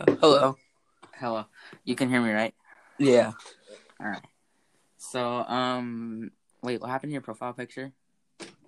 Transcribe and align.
Hello. 0.00 0.56
Hello. 1.14 1.44
You 1.84 1.94
can 1.94 2.08
hear 2.08 2.22
me, 2.22 2.30
right? 2.30 2.54
Yeah. 2.98 3.32
All 4.00 4.08
right. 4.08 4.24
So, 4.96 5.20
um, 5.20 6.30
wait, 6.62 6.80
what 6.80 6.88
happened 6.88 7.10
to 7.10 7.12
your 7.12 7.20
profile 7.20 7.52
picture? 7.52 7.92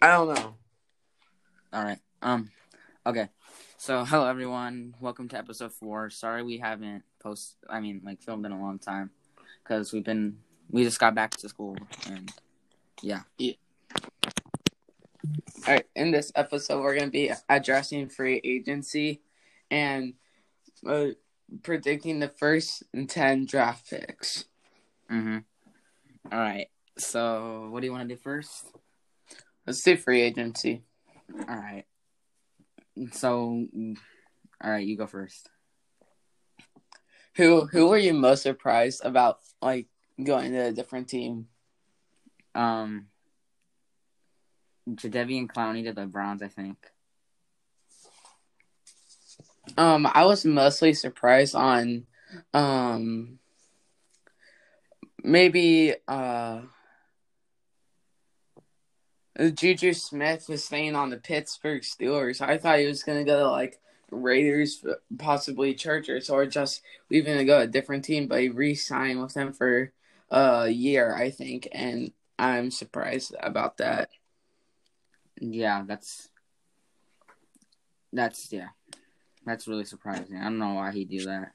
I 0.03 0.09
don't 0.09 0.35
know. 0.35 0.55
All 1.73 1.83
right. 1.85 1.99
Um, 2.21 2.51
okay. 3.07 3.31
So, 3.79 4.05
hello 4.05 4.29
everyone. 4.29 4.95
Welcome 5.01 5.29
to 5.31 5.39
episode 5.39 5.73
four. 5.73 6.11
Sorry 6.11 6.43
we 6.43 6.59
haven't 6.59 7.03
post. 7.23 7.57
I 7.67 7.81
mean, 7.81 8.03
like 8.05 8.21
filmed 8.21 8.45
in 8.45 8.53
a 8.53 8.61
long 8.61 8.79
time 8.79 9.11
because 9.65 9.91
we've 9.91 10.05
been 10.05 10.37
we 10.71 10.85
just 10.85 11.01
got 11.01 11.15
back 11.15 11.31
to 11.31 11.49
school 11.49 11.79
and 12.09 12.31
yeah. 13.01 13.21
yeah. 13.39 13.55
All 15.67 15.75
right. 15.75 15.87
In 15.97 16.11
this 16.11 16.31
episode, 16.35 16.83
we're 16.83 16.95
going 16.95 17.07
to 17.07 17.11
be 17.11 17.33
addressing 17.49 18.11
free 18.11 18.39
agency 18.45 19.23
and 19.71 20.13
uh, 20.87 21.09
predicting 21.63 22.21
the 22.21 22.29
first 22.29 22.85
10 23.09 23.47
draft 23.47 23.91
picks. 23.91 24.45
Mm-hmm. 25.11 25.39
All 26.31 26.39
right. 26.39 26.69
So, 26.99 27.69
what 27.71 27.81
do 27.81 27.87
you 27.87 27.93
want 27.93 28.09
to 28.09 28.15
do 28.15 28.21
first? 28.21 28.67
Let's 29.67 29.83
do 29.83 29.97
free 29.97 30.23
agency. 30.23 30.83
All 31.49 31.57
right. 31.57 31.85
So, 33.13 33.67
all 34.63 34.71
right, 34.71 34.87
you 34.87 34.97
go 34.97 35.07
first. 35.07 35.49
Who 37.37 37.67
who 37.67 37.89
were 37.89 37.99
you 37.99 38.13
most 38.13 38.43
surprised 38.43 39.03
about 39.05 39.39
like 39.63 39.87
going 40.23 40.53
to 40.53 40.67
a 40.67 40.73
different 40.73 41.09
team? 41.09 41.47
Um, 42.55 43.07
Jadeveon 44.89 45.47
Clowney 45.47 45.85
to 45.85 45.95
the 45.95 46.07
Browns, 46.07 46.43
I 46.43 46.49
think. 46.49 46.77
Um, 49.77 50.09
I 50.13 50.25
was 50.25 50.45
mostly 50.45 50.93
surprised 50.93 51.55
on, 51.55 52.07
um, 52.53 53.39
maybe 55.23 55.95
uh, 56.09 56.63
Juju 59.55 59.93
Smith 59.95 60.49
was 60.49 60.65
staying 60.65 60.95
on 60.95 61.11
the 61.11 61.17
Pittsburgh 61.17 61.83
Steelers. 61.83 62.41
I 62.41 62.59
thought 62.59 62.79
he 62.81 62.87
was 62.87 63.03
gonna 63.03 63.25
go 63.25 63.39
to 63.39 63.51
like 63.51 63.81
Raiders, 64.11 64.85
possibly 65.19 65.75
Chargers, 65.75 66.29
or 66.29 66.45
just 66.47 66.83
leaving 67.11 67.39
to 67.39 67.45
go 67.45 67.61
a 67.61 67.67
different 67.67 68.05
team. 68.05 68.27
But 68.27 68.43
he 68.43 68.49
re-signed 68.51 69.21
with 69.23 69.35
them 69.35 69.53
for 69.53 69.93
a 70.31 70.69
year, 70.69 71.15
I 71.15 71.31
think, 71.31 71.69
and 71.73 72.13
I'm 72.39 72.71
surprised 72.71 73.35
about 73.41 73.79
that. 73.79 74.11
Yeah, 75.41 75.85
that's 75.87 76.29
that's 78.13 78.53
yeah, 78.53 78.69
that's 79.45 79.67
really 79.69 79.85
surprising. 79.85 80.37
I 80.37 80.45
don't 80.45 80.59
know 80.59 80.75
why 80.75 80.93
he 80.93 81.05
do 81.05 81.25
that. 81.27 81.53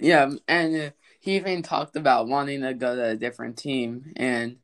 Yeah, 0.00 0.30
and 0.46 0.76
uh, 0.76 0.90
he 1.20 1.36
even 1.36 1.62
talked 1.62 1.96
about 1.96 2.28
wanting 2.28 2.62
to 2.62 2.72
go 2.74 2.94
to 2.94 3.04
a 3.10 3.16
different 3.16 3.56
team, 3.56 4.12
and 4.16 4.58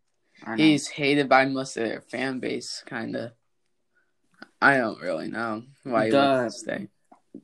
he's 0.57 0.89
hated 0.89 1.29
by 1.29 1.45
most 1.47 1.77
of 1.77 1.89
their 1.89 2.01
fan 2.01 2.39
base, 2.39 2.83
kind 2.87 3.17
of. 3.17 3.33
I 4.63 4.77
don't 4.79 5.01
really 5.01 5.29
know 5.29 5.65
why 5.83 6.07
he 6.07 6.11
The- 6.13 6.17
wants 6.19 6.55
to 6.55 6.61
stay. 6.61 6.89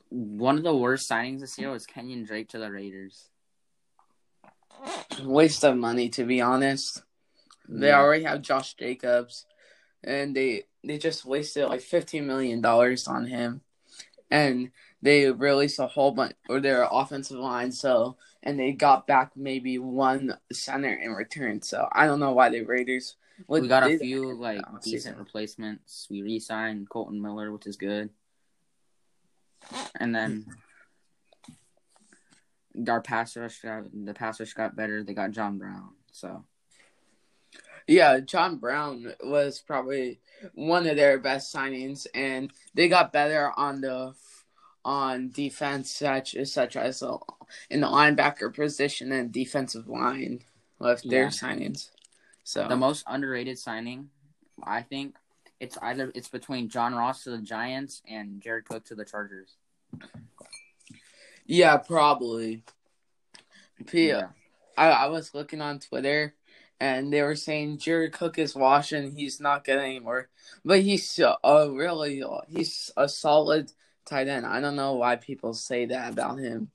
one 0.08 0.56
of 0.56 0.62
the 0.62 0.76
worst 0.76 1.10
signings 1.10 1.40
this 1.40 1.58
year 1.58 1.70
was 1.70 1.84
Kenyon 1.86 2.24
Drake 2.24 2.48
to 2.50 2.58
the 2.58 2.70
Raiders. 2.70 3.28
Waste 5.24 5.64
of 5.64 5.76
money, 5.76 6.08
to 6.10 6.24
be 6.24 6.40
honest. 6.40 7.02
They 7.68 7.88
Yeah. 7.88 7.98
already 7.98 8.24
have 8.24 8.40
Josh 8.42 8.74
Jacobs, 8.74 9.46
and 10.02 10.34
they 10.34 10.64
they 10.82 10.96
just 10.96 11.24
wasted 11.26 11.66
like 11.68 11.82
fifteen 11.82 12.26
million 12.26 12.60
dollars 12.62 13.06
on 13.06 13.26
him, 13.26 13.60
and 14.30 14.70
they 15.02 15.30
released 15.30 15.78
a 15.78 15.86
whole 15.86 16.12
bunch 16.12 16.34
or 16.48 16.60
their 16.60 16.86
offensive 16.90 17.38
line. 17.38 17.72
So 17.72 18.16
and 18.42 18.58
they 18.58 18.72
got 18.72 19.06
back 19.06 19.32
maybe 19.36 19.78
one 19.78 20.36
center 20.52 20.92
in 20.92 21.12
return. 21.12 21.62
So 21.62 21.88
I 21.92 22.06
don't 22.06 22.20
know 22.20 22.32
why 22.32 22.48
the 22.48 22.62
Raiders. 22.62 23.16
we 23.46 23.68
got 23.68 23.90
a 23.90 23.98
few 23.98 24.34
like 24.34 24.60
decent 24.82 25.18
replacements. 25.18 26.06
We 26.10 26.22
re-signed 26.22 26.88
Kolton 26.88 27.20
Miller, 27.20 27.52
which 27.52 27.66
is 27.66 27.76
good, 27.76 28.10
and 29.98 30.14
then 30.14 30.46
our 32.88 33.00
pass 33.00 33.36
rush 33.36 33.60
got 33.60 33.84
the 33.92 34.14
pass 34.14 34.40
rush 34.40 34.54
got 34.54 34.76
better. 34.76 35.02
They 35.02 35.14
got 35.14 35.32
John 35.32 35.58
Brown, 35.58 35.90
so 36.12 36.44
Yeah, 37.90 38.20
John 38.20 38.56
Brown 38.58 39.12
was 39.24 39.58
probably 39.58 40.20
one 40.54 40.86
of 40.86 40.94
their 40.96 41.18
best 41.18 41.52
signings, 41.52 42.06
and 42.14 42.52
they 42.72 42.86
got 42.88 43.12
better 43.12 43.50
on 43.56 43.80
the 43.80 44.14
on 44.84 45.30
defense, 45.30 45.90
such 45.90 46.36
such 46.44 46.76
as 46.76 47.02
uh, 47.02 47.18
in 47.68 47.80
the 47.80 47.88
linebacker 47.88 48.54
position 48.54 49.10
and 49.10 49.32
defensive 49.32 49.88
line 49.88 50.44
with 50.78 51.02
their 51.02 51.24
Yeah. 51.24 51.28
signings. 51.30 51.90
So 52.44 52.68
the 52.68 52.76
most 52.76 53.02
underrated 53.08 53.58
signing, 53.58 54.10
I 54.62 54.82
think, 54.82 55.16
it's 55.58 55.76
either 55.82 56.12
it's 56.14 56.28
between 56.28 56.68
John 56.68 56.94
Ross 56.94 57.24
to 57.24 57.30
the 57.30 57.38
Giants 57.42 58.02
and 58.08 58.40
Jared 58.40 58.66
Cook 58.66 58.84
to 58.84 58.94
the 58.94 59.04
Chargers. 59.04 59.56
yeah, 61.44 61.76
probably. 61.76 62.62
P- 63.86 64.08
Yeah. 64.08 64.28
I, 64.78 64.90
I 64.90 65.06
was 65.08 65.34
looking 65.34 65.60
on 65.60 65.78
Twitter, 65.80 66.34
and 66.80 67.12
they 67.12 67.22
were 67.22 67.36
saying 67.36 67.78
Jared 67.78 68.12
Cook 68.12 68.38
is 68.38 68.54
washed 68.54 68.92
and 68.92 69.16
he's 69.16 69.38
not 69.38 69.64
good 69.64 69.78
anymore. 69.78 70.28
But 70.64 70.80
he's 70.80 71.20
a 71.20 71.70
really 71.70 72.22
he's 72.48 72.90
a 72.96 73.08
solid 73.08 73.70
tight 74.06 74.28
end. 74.28 74.46
I 74.46 74.60
don't 74.60 74.76
know 74.76 74.94
why 74.94 75.16
people 75.16 75.52
say 75.52 75.84
that 75.86 76.12
about 76.12 76.38
him. 76.38 76.70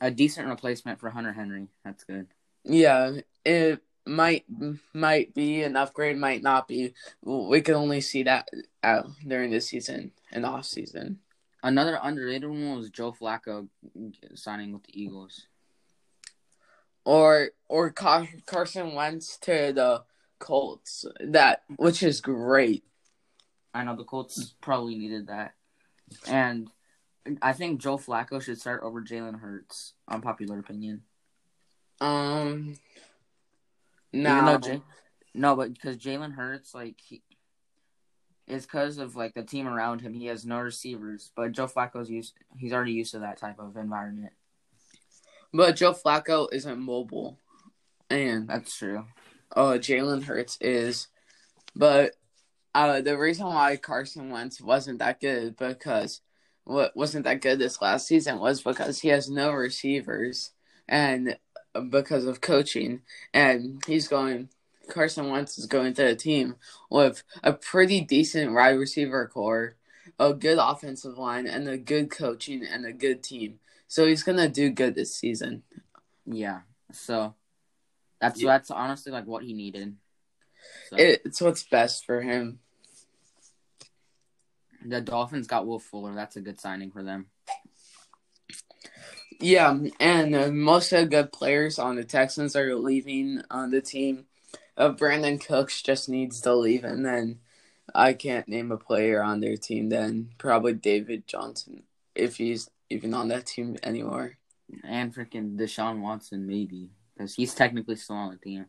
A 0.00 0.10
decent 0.10 0.48
replacement 0.48 1.00
for 1.00 1.10
Hunter 1.10 1.32
Henry. 1.32 1.68
That's 1.84 2.04
good. 2.04 2.28
Yeah, 2.64 3.18
it 3.44 3.80
might 4.06 4.44
might 4.92 5.34
be 5.34 5.62
an 5.62 5.76
upgrade, 5.76 6.16
might 6.16 6.42
not 6.42 6.68
be. 6.68 6.94
We 7.22 7.60
can 7.60 7.74
only 7.74 8.00
see 8.00 8.22
that 8.22 8.48
out 8.82 9.06
during 9.26 9.50
the 9.50 9.60
season 9.60 10.12
and 10.32 10.46
off 10.46 10.64
season. 10.64 11.18
Another 11.62 11.98
underrated 12.02 12.48
one 12.48 12.76
was 12.76 12.90
Joe 12.90 13.12
Flacco 13.12 13.68
signing 14.34 14.72
with 14.72 14.84
the 14.84 15.02
Eagles. 15.02 15.46
Or 17.04 17.50
or 17.68 17.90
Car- 17.90 18.28
Carson 18.46 18.94
Wentz 18.94 19.36
to 19.38 19.72
the 19.74 20.04
Colts. 20.38 21.04
That 21.20 21.62
which 21.76 22.02
is 22.02 22.20
great. 22.20 22.84
I 23.74 23.84
know 23.84 23.96
the 23.96 24.04
Colts 24.04 24.54
probably 24.60 24.96
needed 24.96 25.26
that. 25.26 25.54
And 26.26 26.70
I 27.42 27.52
think 27.52 27.80
Joe 27.80 27.96
Flacco 27.96 28.40
should 28.40 28.60
start 28.60 28.82
over 28.82 29.02
Jalen 29.02 29.40
Hurts, 29.40 29.94
unpopular 30.08 30.58
opinion. 30.58 31.02
Um. 32.00 32.76
No. 34.12 34.58
Ja- 34.62 34.78
no, 35.34 35.56
but 35.56 35.74
because 35.74 35.96
Jalen 35.96 36.34
Hurts, 36.34 36.74
like, 36.74 37.00
he, 37.00 37.22
it's 38.46 38.64
because 38.64 38.98
of, 38.98 39.16
like, 39.16 39.34
the 39.34 39.42
team 39.42 39.66
around 39.66 40.00
him. 40.00 40.14
He 40.14 40.26
has 40.26 40.46
no 40.46 40.60
receivers. 40.60 41.32
But 41.34 41.50
Joe 41.50 41.66
Flacco's 41.66 42.08
used, 42.08 42.34
he's 42.56 42.72
already 42.72 42.92
used 42.92 43.10
to 43.12 43.18
that 43.20 43.38
type 43.38 43.58
of 43.58 43.76
environment. 43.76 44.32
But 45.54 45.76
Joe 45.76 45.92
Flacco 45.92 46.48
isn't 46.52 46.80
mobile, 46.80 47.38
and 48.10 48.48
That's 48.48 48.76
true. 48.76 49.06
uh, 49.54 49.78
Jalen 49.78 50.24
Hurts 50.24 50.58
is. 50.60 51.06
But 51.76 52.16
uh, 52.74 53.00
the 53.02 53.16
reason 53.16 53.46
why 53.46 53.76
Carson 53.76 54.30
Wentz 54.30 54.60
wasn't 54.60 54.98
that 54.98 55.20
good 55.20 55.56
because 55.56 56.22
what 56.64 56.96
wasn't 56.96 57.24
that 57.26 57.40
good 57.40 57.60
this 57.60 57.80
last 57.80 58.08
season 58.08 58.40
was 58.40 58.62
because 58.62 58.98
he 59.00 59.08
has 59.08 59.30
no 59.30 59.52
receivers 59.52 60.50
and 60.88 61.38
because 61.88 62.24
of 62.24 62.40
coaching, 62.40 63.02
and 63.32 63.80
he's 63.86 64.08
going. 64.08 64.48
Carson 64.88 65.30
Wentz 65.30 65.56
is 65.56 65.66
going 65.66 65.94
to 65.94 66.08
a 66.08 66.14
team 66.14 66.56
with 66.90 67.22
a 67.42 67.54
pretty 67.54 68.02
decent 68.02 68.52
wide 68.52 68.76
receiver 68.76 69.26
core, 69.32 69.76
a 70.18 70.34
good 70.34 70.58
offensive 70.60 71.16
line, 71.16 71.46
and 71.46 71.66
a 71.68 71.78
good 71.78 72.10
coaching 72.10 72.62
and 72.64 72.84
a 72.84 72.92
good 72.92 73.22
team. 73.22 73.60
So 73.94 74.08
he's 74.08 74.24
gonna 74.24 74.48
do 74.48 74.70
good 74.70 74.96
this 74.96 75.14
season. 75.14 75.62
Yeah. 76.26 76.62
So, 76.90 77.36
that's 78.20 78.42
Yeah. 78.42 78.48
that's 78.48 78.72
honestly, 78.72 79.12
like, 79.12 79.24
what 79.24 79.44
he 79.44 79.52
needed. 79.52 79.96
So, 80.88 80.96
It's 80.98 81.40
what's 81.40 81.62
best 81.62 82.04
for 82.04 82.20
him. 82.20 82.58
the 84.84 85.00
Dolphins 85.00 85.46
got 85.46 85.64
Will 85.64 85.78
Fuller. 85.78 86.12
That's 86.12 86.34
a 86.34 86.40
good 86.40 86.60
signing 86.60 86.90
for 86.90 87.04
them. 87.04 87.30
Yeah, 89.40 89.78
and 90.00 90.34
uh, 90.34 90.50
most 90.50 90.92
of 90.92 91.02
the 91.02 91.06
good 91.06 91.32
players 91.32 91.78
on 91.78 91.94
the 91.94 92.02
Texans 92.04 92.56
are 92.56 92.74
leaving 92.74 93.42
on 93.48 93.70
the 93.70 93.80
team. 93.80 94.26
Uh, 94.76 94.92
Brandin 94.92 95.40
Cooks 95.40 95.80
just 95.82 96.08
needs 96.08 96.40
to 96.40 96.52
leave, 96.52 96.82
and 96.82 97.06
then 97.06 97.38
I 97.94 98.12
can't 98.12 98.48
name 98.48 98.72
a 98.72 98.76
player 98.76 99.22
on 99.22 99.38
their 99.38 99.56
team. 99.56 99.88
Then 99.88 100.30
probably 100.36 100.72
David 100.74 101.28
Johnson, 101.28 101.84
if 102.16 102.38
he's 102.38 102.68
even 102.94 103.12
on 103.14 103.28
that 103.28 103.46
team 103.46 103.76
anymore. 103.82 104.38
And 104.82 105.14
freaking 105.14 105.56
Deshaun 105.58 106.00
Watson, 106.00 106.46
maybe. 106.46 106.90
Because 107.16 107.34
he's 107.34 107.54
technically 107.54 107.96
still 107.96 108.16
on 108.16 108.30
the 108.32 108.38
team. 108.38 108.66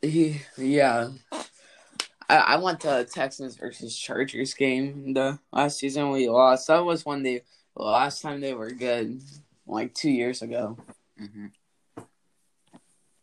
He, 0.00 0.40
yeah. 0.56 1.08
I, 2.28 2.36
I 2.36 2.56
went 2.58 2.80
to 2.80 3.06
Texans 3.10 3.56
versus 3.56 3.98
Chargers 3.98 4.54
game 4.54 5.12
the 5.14 5.38
last 5.52 5.78
season 5.78 6.10
we 6.10 6.28
lost. 6.28 6.68
That 6.68 6.84
was 6.84 7.04
when 7.04 7.22
they 7.22 7.42
last 7.74 8.22
time 8.22 8.40
they 8.40 8.54
were 8.54 8.70
good. 8.70 9.20
like 9.66 9.94
two 9.94 10.10
years 10.10 10.40
ago. 10.42 10.78
hmm 11.18 11.46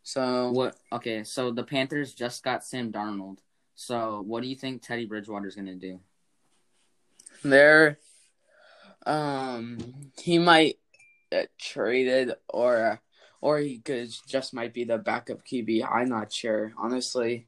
So 0.04 0.51
What? 0.51 0.75
Okay, 0.92 1.24
so 1.24 1.51
the 1.51 1.63
Panthers 1.63 2.13
just 2.13 2.44
got 2.44 2.63
Sam 2.63 2.92
Darnold. 2.92 3.38
So 3.75 4.24
what 4.25 4.42
do 4.44 4.48
you 4.50 4.56
think 4.56 4.81
Teddy 4.81 5.06
Bridgewater's 5.06 5.56
gonna 5.56 5.75
do? 5.75 6.00
they're 7.44 7.98
um 9.05 9.77
he 10.21 10.39
might 10.39 10.77
get 11.31 11.49
traded 11.59 12.33
or 12.49 13.01
or 13.41 13.59
he 13.59 13.77
could 13.79 14.09
just 14.27 14.53
might 14.53 14.73
be 14.73 14.83
the 14.85 14.97
backup 14.97 15.45
QB. 15.45 15.87
I'm 15.87 16.09
not 16.09 16.31
sure, 16.33 16.73
honestly. 16.77 17.47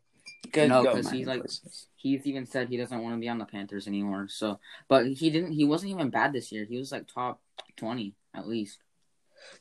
Could 0.53 0.69
No, 0.69 0.83
go 0.83 0.93
'cause 0.93 1.05
many 1.05 1.17
he's, 1.19 1.27
like- 1.27 1.41
places. 1.41 1.87
He's 1.95 2.27
even 2.27 2.45
said 2.45 2.69
he 2.69 2.77
doesn't 2.77 3.01
want 3.01 3.15
to 3.15 3.19
be 3.19 3.27
on 3.27 3.39
the 3.39 3.45
Panthers 3.45 3.87
anymore. 3.87 4.27
So, 4.29 4.59
but 4.87 5.07
he 5.07 5.29
didn't. 5.31 5.53
He 5.53 5.65
wasn't 5.65 5.91
even 5.91 6.09
bad 6.11 6.31
this 6.31 6.51
year. 6.51 6.63
He 6.65 6.77
was 6.77 6.91
like 6.91 7.07
top 7.07 7.41
twenty 7.75 8.13
at 8.35 8.47
least. 8.47 8.77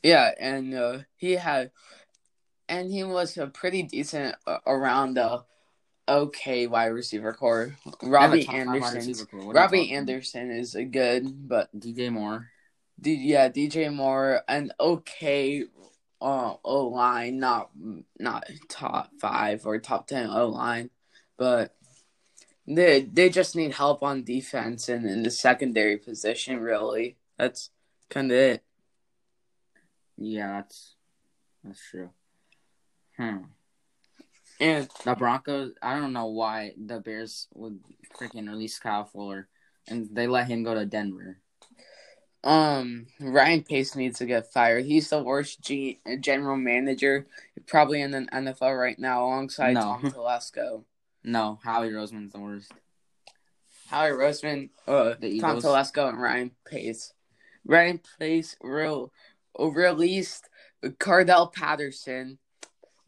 Yeah, 0.03 0.31
and 0.39 0.73
uh, 0.73 0.99
he 1.15 1.33
had, 1.33 1.71
and 2.69 2.91
he 2.91 3.03
was 3.03 3.37
a 3.37 3.47
pretty 3.47 3.83
decent 3.83 4.35
uh, 4.45 4.59
around 4.67 5.15
the 5.15 5.43
okay 6.07 6.67
wide 6.67 6.87
receiver 6.87 7.33
core. 7.33 7.75
They 7.85 7.91
have 7.91 8.03
a 8.03 8.07
Robbie 8.09 8.43
top 8.45 8.55
five 8.55 8.67
wide 8.67 8.75
Anderson. 8.75 8.97
receiver 8.97 9.25
core. 9.25 9.39
What 9.39 9.55
are 9.55 9.59
you 9.59 9.63
Robbie? 9.63 9.91
Anderson 9.93 10.51
is 10.51 10.75
a 10.75 10.83
good, 10.83 11.47
but 11.47 11.77
DJ 11.77 12.11
Moore. 12.11 12.49
D- 12.99 13.13
yeah, 13.13 13.49
DJ 13.49 13.93
Moore, 13.93 14.41
an 14.47 14.71
okay 14.79 15.65
uh, 16.21 16.55
O 16.63 16.87
line, 16.87 17.39
not 17.39 17.69
not 18.19 18.47
top 18.69 19.11
five 19.19 19.65
or 19.65 19.79
top 19.79 20.07
ten 20.07 20.29
O 20.29 20.47
line, 20.47 20.89
but 21.37 21.75
they 22.65 23.01
they 23.01 23.29
just 23.29 23.55
need 23.55 23.73
help 23.73 24.03
on 24.03 24.23
defense 24.23 24.89
and 24.89 25.05
in 25.05 25.23
the 25.23 25.31
secondary 25.31 25.97
position. 25.97 26.59
Really, 26.59 27.17
that's 27.37 27.69
kind 28.09 28.31
of 28.31 28.37
it. 28.37 28.63
Yeah, 30.17 30.47
that's 30.47 30.95
that's 31.63 31.81
true. 31.89 32.09
Hmm. 33.17 33.37
And 34.59 34.89
The 35.03 35.15
Broncos. 35.15 35.73
I 35.81 35.99
don't 35.99 36.13
know 36.13 36.27
why 36.27 36.73
the 36.77 36.99
Bears 36.99 37.47
would 37.53 37.79
freaking 38.19 38.49
release 38.49 38.79
Kyle 38.79 39.05
Fuller, 39.05 39.47
and 39.87 40.07
they 40.11 40.25
let 40.27 40.47
him 40.47 40.63
go 40.63 40.73
to 40.73 40.85
Denver. 40.85 41.37
um, 42.43 43.07
Ryan 43.19 43.63
Pace 43.63 43.95
needs 43.95 44.19
to 44.19 44.25
get 44.25 44.51
fired. 44.51 44.85
He's 44.85 45.09
the 45.09 45.21
worst 45.21 45.61
G- 45.61 45.99
general 46.21 46.55
manager 46.55 47.27
probably 47.65 48.01
in 48.01 48.11
the 48.11 48.21
NFL 48.31 48.79
right 48.79 48.97
now, 48.97 49.25
alongside 49.25 49.73
No. 49.73 49.81
Tom 49.81 50.01
Telesco. 50.11 50.83
No, 51.23 51.59
Howie 51.61 51.89
Roseman's 51.89 52.31
the 52.31 52.39
worst. 52.39 52.71
Howie 53.87 54.11
Roseman, 54.11 54.69
uh, 54.87 55.15
Tom. 55.15 55.57
Telesco, 55.59 56.07
and 56.07 56.21
Ryan 56.21 56.51
Pace. 56.65 57.11
Ryan 57.65 57.99
Pace 58.17 58.55
real, 58.61 59.11
released 59.59 60.47
Cardell 60.99 61.47
Patterson, 61.47 62.37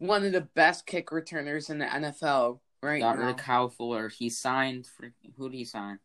one 0.00 0.24
of 0.24 0.32
the 0.32 0.40
best 0.40 0.86
kick 0.86 1.12
returners 1.12 1.70
in 1.70 1.78
the 1.78 1.84
NFL 1.84 2.58
right 2.82 3.00
Got 3.00 3.18
now. 3.18 3.32
Kyle 3.34 3.68
Fuller. 3.68 4.08
He 4.08 4.28
signed. 4.28 4.86
For, 4.86 5.12
who 5.36 5.48
did 5.48 5.58
he 5.58 5.64
sign? 5.64 6.00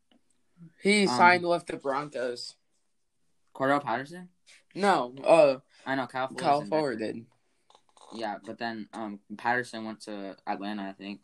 He 0.84 1.08
um, 1.08 1.18
signed 1.18 1.48
with 1.48 1.66
the 1.66 1.78
Broncos. 1.78 2.56
Cordell 3.56 3.82
Patterson. 3.82 4.30
No, 4.76 5.16
uh, 5.24 5.58
I 5.86 5.96
know 5.96 6.08
Kyle. 6.08 6.28
Fuller's 6.28 6.42
Kyle 6.42 6.66
Fuller 6.66 6.96
did. 6.96 7.26
Yeah, 8.14 8.36
but 8.46 8.60
then 8.60 8.88
um 8.94 9.20
Patterson 9.38 9.86
went 9.86 10.02
to 10.02 10.36
Atlanta, 10.46 10.84
I 10.90 10.92
think. 10.92 11.22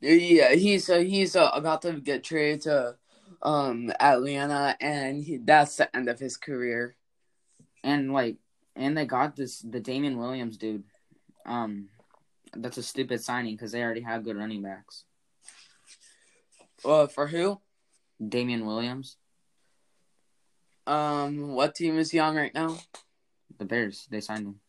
Yeah, 0.00 0.54
he's 0.54 0.88
uh, 0.88 0.98
he's 0.98 1.36
uh, 1.36 1.50
about 1.52 1.82
to 1.82 1.92
get 2.00 2.24
traded 2.24 2.62
to 2.62 2.96
um 3.42 3.92
Atlanta, 4.00 4.74
and 4.80 5.22
he, 5.22 5.36
that's 5.36 5.76
the 5.76 5.94
end 5.94 6.08
of 6.08 6.18
his 6.18 6.38
career. 6.38 6.96
And 7.84 8.12
like, 8.12 8.36
and 8.74 8.96
they 8.96 9.04
got 9.04 9.36
this 9.36 9.60
the 9.60 9.80
Damien 9.80 10.16
Williams 10.16 10.56
dude. 10.56 10.84
Um, 11.48 11.88
that's 12.54 12.76
a 12.78 12.82
stupid 12.82 13.22
signing 13.22 13.54
because 13.56 13.72
they 13.72 13.82
already 13.82 14.02
have 14.02 14.24
good 14.24 14.36
running 14.36 14.62
backs. 14.62 15.04
Uh, 16.84 17.06
for 17.06 17.26
who? 17.26 17.60
Damien 18.26 18.66
Williams, 18.66 19.16
Um, 20.86 21.52
what 21.52 21.74
team 21.74 21.98
is 21.98 22.10
he 22.10 22.18
on 22.18 22.34
right 22.36 22.54
now? 22.54 22.78
the 23.58 23.64
Bears, 23.64 24.06
they 24.10 24.20
signed 24.20 24.46
him. 24.46 24.60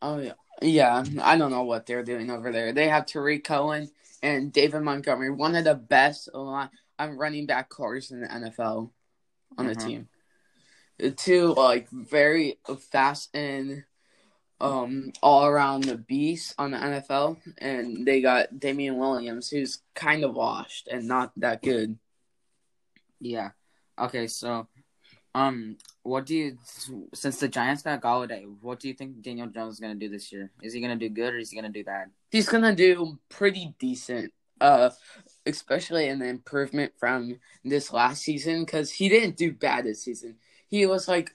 Oh 0.00 0.18
yeah, 0.18 0.32
yeah. 0.60 1.04
I 1.22 1.36
don't 1.36 1.50
know 1.50 1.62
what 1.64 1.86
they're 1.86 2.02
doing 2.04 2.30
over 2.30 2.50
there. 2.52 2.72
They 2.72 2.88
have 2.88 3.06
Tarik 3.06 3.44
Cohen 3.44 3.90
and 4.22 4.52
David 4.52 4.80
Montgomery, 4.82 5.30
one 5.30 5.54
of 5.54 5.64
the 5.64 5.74
best 5.74 6.32
line, 6.34 6.70
um, 6.98 7.18
running 7.18 7.46
back 7.46 7.68
cores 7.68 8.10
in 8.10 8.20
the 8.20 8.26
NFL 8.28 8.92
on 9.58 9.66
the 9.66 9.74
Mhm. 9.76 9.84
team. 9.84 10.08
The 10.98 11.10
two 11.10 11.52
like 11.54 11.88
very 11.90 12.58
fast 12.90 13.34
and 13.34 13.84
um 14.62 15.12
all 15.22 15.44
around 15.44 15.84
the 15.84 15.98
beast 15.98 16.54
on 16.58 16.70
the 16.70 16.78
NFL, 16.78 17.36
and 17.58 18.06
they 18.06 18.22
got 18.22 18.58
Damien 18.58 18.96
Williams, 18.96 19.50
who's 19.50 19.82
kind 19.94 20.24
of 20.24 20.34
washed 20.34 20.88
and 20.88 21.06
not 21.06 21.32
that 21.36 21.62
good. 21.62 21.98
Yeah. 23.20 23.50
Okay, 23.98 24.26
so, 24.26 24.68
um, 25.34 25.76
what 26.02 26.26
do 26.26 26.34
you 26.34 26.58
since 27.12 27.38
the 27.38 27.48
Giants 27.48 27.82
got 27.82 28.00
Golladay, 28.00 28.46
what 28.60 28.80
do 28.80 28.88
you 28.88 28.94
think 28.94 29.20
Daniel 29.20 29.48
Jones 29.48 29.74
is 29.74 29.80
gonna 29.80 29.96
do 29.96 30.08
this 30.08 30.32
year? 30.32 30.50
Is 30.62 30.72
he 30.72 30.80
gonna 30.80 30.96
do 30.96 31.10
good 31.10 31.34
or 31.34 31.38
is 31.38 31.50
he 31.50 31.56
gonna 31.56 31.68
do 31.68 31.84
bad? 31.84 32.10
he's 32.32 32.48
gonna 32.48 32.74
do 32.74 33.18
pretty 33.28 33.74
decent 33.78 34.32
uh 34.60 34.90
especially 35.46 36.08
in 36.08 36.18
the 36.18 36.26
improvement 36.26 36.92
from 36.98 37.38
this 37.64 37.92
last 37.92 38.22
season 38.22 38.64
because 38.64 38.90
he 38.90 39.08
didn't 39.08 39.36
do 39.36 39.52
bad 39.52 39.84
this 39.84 40.02
season 40.02 40.34
he 40.68 40.86
was 40.86 41.06
like 41.06 41.34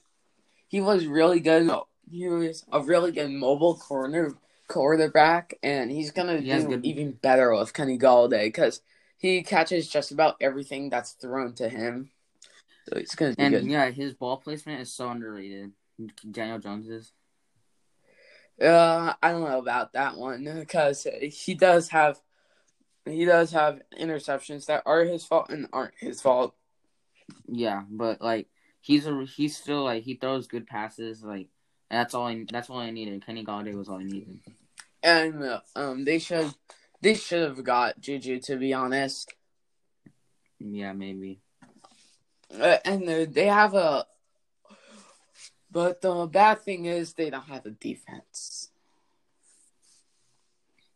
he 0.67 0.81
was 0.81 1.05
really 1.05 1.39
good 1.39 1.69
he 2.09 2.27
was 2.27 2.65
a 2.71 2.81
really 2.81 3.11
good 3.11 3.31
mobile 3.31 3.75
corner 3.75 4.33
quarterback 4.67 5.53
and 5.63 5.89
he's 5.89 6.11
gonna 6.11 6.39
He 6.39 6.49
do 6.49 6.79
even 6.83 7.13
better 7.13 7.55
with 7.55 7.73
kenny 7.73 7.97
golladay 7.97 8.45
because 8.45 8.81
he 9.17 9.41
catches 9.41 9.87
just 9.87 10.11
about 10.11 10.35
everything 10.41 10.89
that's 10.89 11.11
thrown 11.13 11.53
to 11.53 11.69
him 11.69 12.11
so 12.89 12.99
he's 12.99 13.15
gonna 13.15 13.35
And 13.37 13.53
good 13.53 13.65
yeah, 13.65 13.91
his 13.91 14.13
ball 14.13 14.37
placement 14.37 14.81
is 14.81 14.93
so 14.93 15.09
underrated. 15.09 15.71
Daniel 16.29 16.59
Jones 16.59 16.87
is. 16.87 17.11
Uh, 18.61 19.13
I 19.21 19.31
don't 19.31 19.41
know 19.41 19.59
about 19.59 19.93
that 19.93 20.17
one 20.17 20.43
because 20.59 21.05
he 21.21 21.53
does 21.53 21.89
have 21.89 22.19
he 23.05 23.25
does 23.25 23.51
have 23.51 23.81
interceptions 23.99 24.65
that 24.65 24.83
are 24.85 25.03
his 25.03 25.25
fault 25.25 25.49
and 25.49 25.67
aren't 25.73 25.93
his 25.99 26.21
fault. 26.21 26.55
Yeah, 27.47 27.83
but 27.89 28.21
like 28.21 28.47
he's 28.79 29.05
a 29.05 29.25
he's 29.25 29.57
still 29.57 29.83
like 29.83 30.03
he 30.03 30.15
throws 30.15 30.47
good 30.47 30.65
passes. 30.65 31.23
Like 31.23 31.49
and 31.89 31.99
that's 31.99 32.13
all 32.13 32.27
I 32.27 32.45
that's 32.51 32.69
all 32.69 32.79
I 32.79 32.91
needed. 32.91 33.25
Kenny 33.25 33.45
Golladay 33.45 33.75
was 33.75 33.89
all 33.89 33.99
I 33.99 34.03
needed. 34.03 34.39
And 35.03 35.43
uh, 35.43 35.61
um, 35.75 36.05
they 36.05 36.19
should 36.19 36.53
they 37.01 37.13
should 37.13 37.41
have 37.41 37.63
got 37.63 37.99
Juju 37.99 38.39
to 38.41 38.55
be 38.57 38.73
honest. 38.73 39.33
Yeah, 40.59 40.93
maybe. 40.93 41.39
Uh, 42.53 42.77
and 42.85 43.07
uh, 43.07 43.25
they 43.29 43.45
have 43.45 43.73
a, 43.73 44.05
but 45.69 46.01
the 46.01 46.25
bad 46.27 46.61
thing 46.61 46.85
is 46.85 47.13
they 47.13 47.29
don't 47.29 47.47
have 47.47 47.65
a 47.65 47.71
defense. 47.71 48.69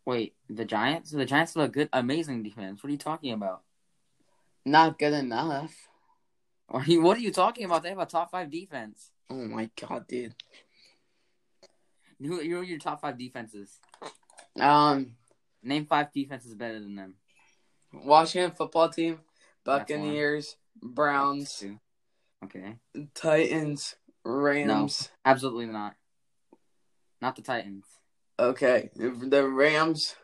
Wait, 0.06 0.34
the 0.50 0.66
Giants? 0.66 1.12
The 1.12 1.26
Giants 1.26 1.54
have 1.54 1.66
a 1.66 1.68
good, 1.68 1.90
amazing 1.94 2.42
defense. 2.42 2.82
What 2.82 2.88
are 2.88 2.92
you 2.92 2.98
talking 2.98 3.34
about? 3.34 3.62
Not 4.66 4.98
good 4.98 5.14
enough. 5.14 5.76
Are 6.70 6.84
you, 6.86 7.02
what 7.02 7.18
are 7.18 7.22
you 7.22 7.32
talking 7.32 7.66
about? 7.66 7.84
They 7.84 7.90
have 7.90 8.00
a 8.00 8.06
top 8.06 8.32
five 8.32 8.50
defense. 8.50 9.12
Oh 9.30 9.46
my 9.46 9.70
god, 9.80 10.08
dude. 10.08 10.34
Who 12.24 12.40
are 12.40 12.64
your 12.64 12.80
top 12.80 13.02
five 13.02 13.18
defenses? 13.18 13.80
Um, 14.60 15.16
Name 15.64 15.86
five 15.86 16.12
defenses 16.14 16.56
better 16.56 16.80
than 16.80 16.96
them. 16.96 17.16
Washington 17.94 18.52
football 18.52 18.90
team, 18.90 19.20
Buccaneers, 19.64 20.56
Browns, 20.82 21.64
Okay. 22.44 22.78
Titans, 23.14 23.96
Rams. 24.24 25.10
No, 25.26 25.30
Absolutely 25.32 25.68
not. 25.68 25.96
Not 27.22 27.36
the 27.36 27.42
Titans. 27.42 27.86
Okay, 28.40 28.90
the 28.96 29.48
Rams, 29.48 30.16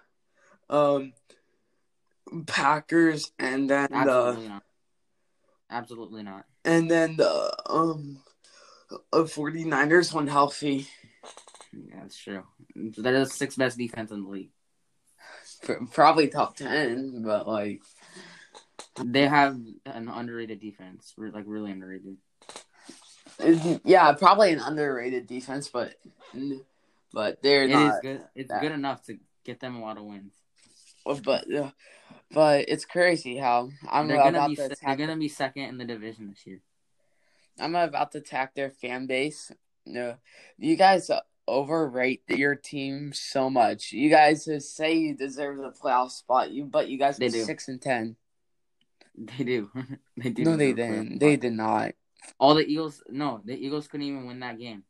um, 0.70 1.14
Packers, 2.48 3.32
and 3.38 3.70
then 3.70 3.88
the 3.92 3.98
Absolutely 3.98 4.48
not. 4.48 4.64
Absolutely 5.70 6.24
not. 6.24 6.46
and 6.66 6.90
then 6.90 7.18
the 7.18 7.54
um, 7.70 8.24
uh, 9.14 9.18
49ers 9.20 10.14
when 10.14 10.28
healthy. 10.28 10.88
Yeah, 11.86 12.00
that's 12.02 12.18
true. 12.18 12.44
They're 12.76 13.20
the 13.20 13.26
sixth 13.26 13.58
best 13.58 13.78
defense 13.78 14.12
in 14.12 14.24
the 14.24 14.30
league. 14.30 14.52
Probably 15.92 16.28
top 16.28 16.56
ten, 16.56 17.22
but 17.24 17.48
like 17.48 17.82
They 19.04 19.28
have 19.28 19.58
an 19.86 20.08
underrated 20.10 20.60
defense. 20.60 21.14
Like 21.18 21.44
really 21.48 21.72
underrated. 21.72 22.18
yeah, 23.84 24.14
probably 24.14 24.52
an 24.54 24.60
underrated 24.60 25.28
defense, 25.28 25.70
but 25.70 25.96
but 27.14 27.42
they're 27.42 27.64
It 27.64 27.72
is 27.72 27.76
not. 27.76 28.02
good. 28.02 28.22
It's 28.36 28.50
that- 28.50 28.62
good 28.62 28.72
enough 28.72 29.04
to 29.06 29.18
get 29.44 29.60
them 29.60 29.76
a 29.76 29.82
lot 29.82 29.98
of 29.98 30.04
wins. 30.04 30.34
But 31.24 31.46
but 32.32 32.68
it's 32.68 32.84
crazy 32.86 33.38
how 33.38 33.70
I'm 33.88 34.08
they're 34.08 34.18
gonna 34.18 34.38
about 34.40 34.50
be 34.50 34.56
to 34.58 34.76
they're 34.82 34.96
gonna 34.98 35.16
be 35.16 35.30
second 35.30 35.64
in 35.64 35.78
the 35.78 35.86
division 35.86 36.30
this 36.30 36.46
year. 36.46 36.60
I'm 37.60 37.74
about 37.76 38.12
to 38.12 38.18
attack 38.20 38.54
their 38.56 38.70
fan 38.70 39.08
base 39.08 39.52
No, 39.86 40.18
you 40.58 40.76
guys 40.76 41.10
overrate 41.48 42.24
your 42.28 42.56
team 42.56 43.14
so 43.14 43.50
much. 43.50 43.92
You 43.92 44.10
guys 44.10 44.48
say 44.60 44.94
you 44.96 45.16
deserve 45.16 45.58
the 45.58 45.72
playoff 45.72 46.12
spot, 46.12 46.52
you 46.52 46.66
but 46.66 46.90
you 46.90 46.98
guys 46.98 47.18
They 47.18 47.30
do. 47.30 47.44
six 47.44 47.68
and 47.68 47.82
ten. 47.82 48.16
They 49.16 49.44
do. 49.44 49.72
they 50.18 50.30
do. 50.30 50.44
No, 50.44 50.58
they 50.58 50.74
deserve 50.74 50.90
a 50.90 50.92
playoff 50.92 50.96
didn't. 51.04 51.20
They 51.20 51.36
did 51.38 51.54
not. 51.54 51.92
All 52.40 52.56
the 52.56 52.66
Eagles. 52.66 53.02
No, 53.10 53.42
the 53.46 53.54
Eagles 53.54 53.88
couldn't 53.88 54.06
even 54.06 54.28
win 54.28 54.40
that 54.42 54.60
game. 54.60 54.84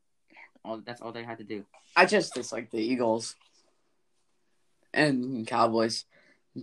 All 0.66 0.82
that's 0.84 1.02
all 1.02 1.12
they 1.12 1.24
had 1.24 1.38
to 1.38 1.44
do. 1.44 1.66
I 1.96 2.06
just 2.06 2.34
dislike 2.34 2.72
the 2.72 2.80
Eagles 2.80 3.36
and 4.94 5.46
Cowboys. 5.48 6.06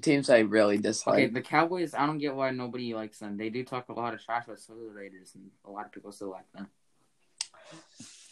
Teams 0.02 0.28
I 0.28 0.40
really 0.40 0.76
dislike. 0.78 1.14
Okay, 1.14 1.26
the 1.28 1.40
Cowboys. 1.40 1.94
I 1.94 2.04
don't 2.06 2.18
get 2.18 2.34
why 2.34 2.50
nobody 2.50 2.92
likes 2.94 3.20
them. 3.20 3.36
They 3.36 3.48
do 3.48 3.64
talk 3.64 3.88
a 3.88 3.92
lot 3.92 4.12
of 4.12 4.22
trash, 4.22 4.44
but 4.48 4.58
so 4.58 4.74
do 4.74 4.88
the 4.88 4.92
Raiders, 4.94 5.30
and 5.36 5.50
a 5.64 5.70
lot 5.70 5.86
of 5.86 5.92
people 5.92 6.10
still 6.10 6.30
like 6.30 6.50
them. 6.52 6.66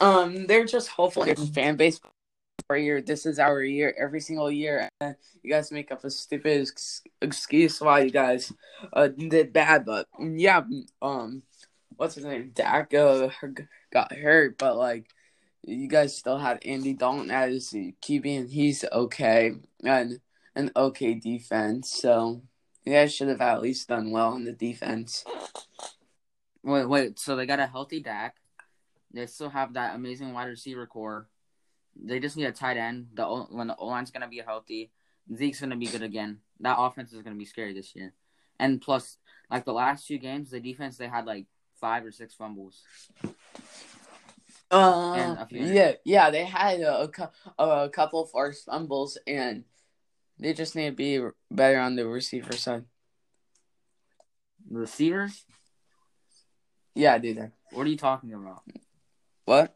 Um, 0.03 0.47
they're 0.49 0.65
just 0.65 0.89
hopefully 0.89 1.31
a 1.31 1.37
fan 1.37 1.77
base 1.77 2.01
for 2.67 2.77
year. 2.77 3.01
This 3.01 3.25
is 3.25 3.39
our 3.39 3.63
year 3.63 3.95
every 3.97 4.21
single 4.21 4.51
year. 4.51 4.89
And 5.01 5.15
you 5.45 5.51
guys 5.53 5.71
make 5.71 5.93
up 5.93 6.03
a 6.03 6.11
stupid 6.11 6.63
ex- 6.63 7.03
excuse 7.21 7.81
why 7.81 8.01
you 8.01 8.11
guys 8.11 8.53
uh 8.93 9.07
did 9.07 9.53
bad, 9.53 9.85
but 9.85 10.09
yeah, 10.19 10.63
um, 11.01 11.45
what's 11.97 12.17
his 12.17 12.25
name? 12.25 12.51
Dak 12.53 12.93
uh, 12.95 13.29
got 13.93 14.13
hurt, 14.13 14.59
but 14.59 14.77
like 14.77 15.07
you 15.63 15.87
guys 15.87 16.17
still 16.17 16.39
had 16.39 16.59
Andy 16.67 16.95
Dalton 16.95 17.31
as 17.31 17.71
QB, 17.71 18.39
and 18.41 18.51
he's 18.51 18.85
okay 18.93 19.53
and 19.85 20.21
an 20.57 20.73
okay 20.75 21.15
defense. 21.15 21.93
So 21.93 22.43
you 22.85 22.93
guys 22.93 23.15
should 23.15 23.29
have 23.29 23.41
at 23.41 23.63
least 23.63 23.87
done 23.87 24.11
well 24.11 24.35
in 24.35 24.45
the 24.45 24.53
defense. 24.53 25.25
Wait, 26.65 26.89
wait. 26.89 27.21
So 27.21 27.37
they 27.37 27.47
got 27.47 27.61
a 27.61 27.67
healthy 27.69 28.01
Dak. 28.01 28.35
They 29.13 29.27
still 29.27 29.51
have 29.51 29.75
that 29.75 29.95
amazing 29.95 30.33
wide 30.33 30.49
receiver 30.49 30.87
core. 30.87 31.29
They 31.95 32.19
just 32.21 32.37
need 32.37 32.47
a 32.47 32.53
tight 32.53 32.77
end. 32.79 33.09
The 33.15 33.27
O- 33.27 33.49
when 33.51 33.67
the 33.67 33.77
O 33.77 33.87
line's 33.87 34.11
gonna 34.11 34.29
be 34.29 34.39
healthy, 34.39 34.91
Zeke's 35.35 35.61
gonna 35.61 35.77
be 35.77 35.87
good 35.87 36.03
again. 36.03 36.41
That 36.61 36.77
offense 36.79 37.13
is 37.13 37.23
gonna 37.23 37.37
be 37.37 37.45
scary 37.45 37.75
this 37.75 37.95
year. 37.95 38.15
And 38.59 38.81
plus, 38.81 39.19
like 39.51 39.65
the 39.65 39.73
last 39.75 40.07
two 40.07 40.19
games, 40.19 40.51
the 40.51 40.61
defense 40.61 40.97
they 40.97 41.09
had 41.09 41.27
like 41.27 41.47
five 41.81 42.05
or 42.05 42.11
six 42.13 42.35
fumbles. 42.35 42.83
Uh, 44.71 45.13
And 45.13 45.39
a 45.39 45.47
few- 45.47 45.65
yeah, 45.65 45.93
yeah, 46.05 46.31
they 46.31 46.47
had 46.47 46.81
a, 46.81 47.11
a, 47.59 47.65
a 47.85 47.89
couple 47.91 48.25
forced 48.25 48.65
fumbles, 48.65 49.19
and 49.27 49.65
they 50.39 50.55
just 50.55 50.75
need 50.75 50.87
to 50.91 50.97
be 50.97 51.21
better 51.51 51.79
on 51.79 51.97
the 51.97 52.07
receiver 52.07 52.53
side. 52.57 52.85
Receivers? 54.71 55.45
Yeah, 56.95 57.19
dude. 57.19 57.53
What 57.73 57.87
are 57.87 57.91
you 57.91 57.97
talking 57.99 58.33
about? 58.33 58.63
What? 59.53 59.75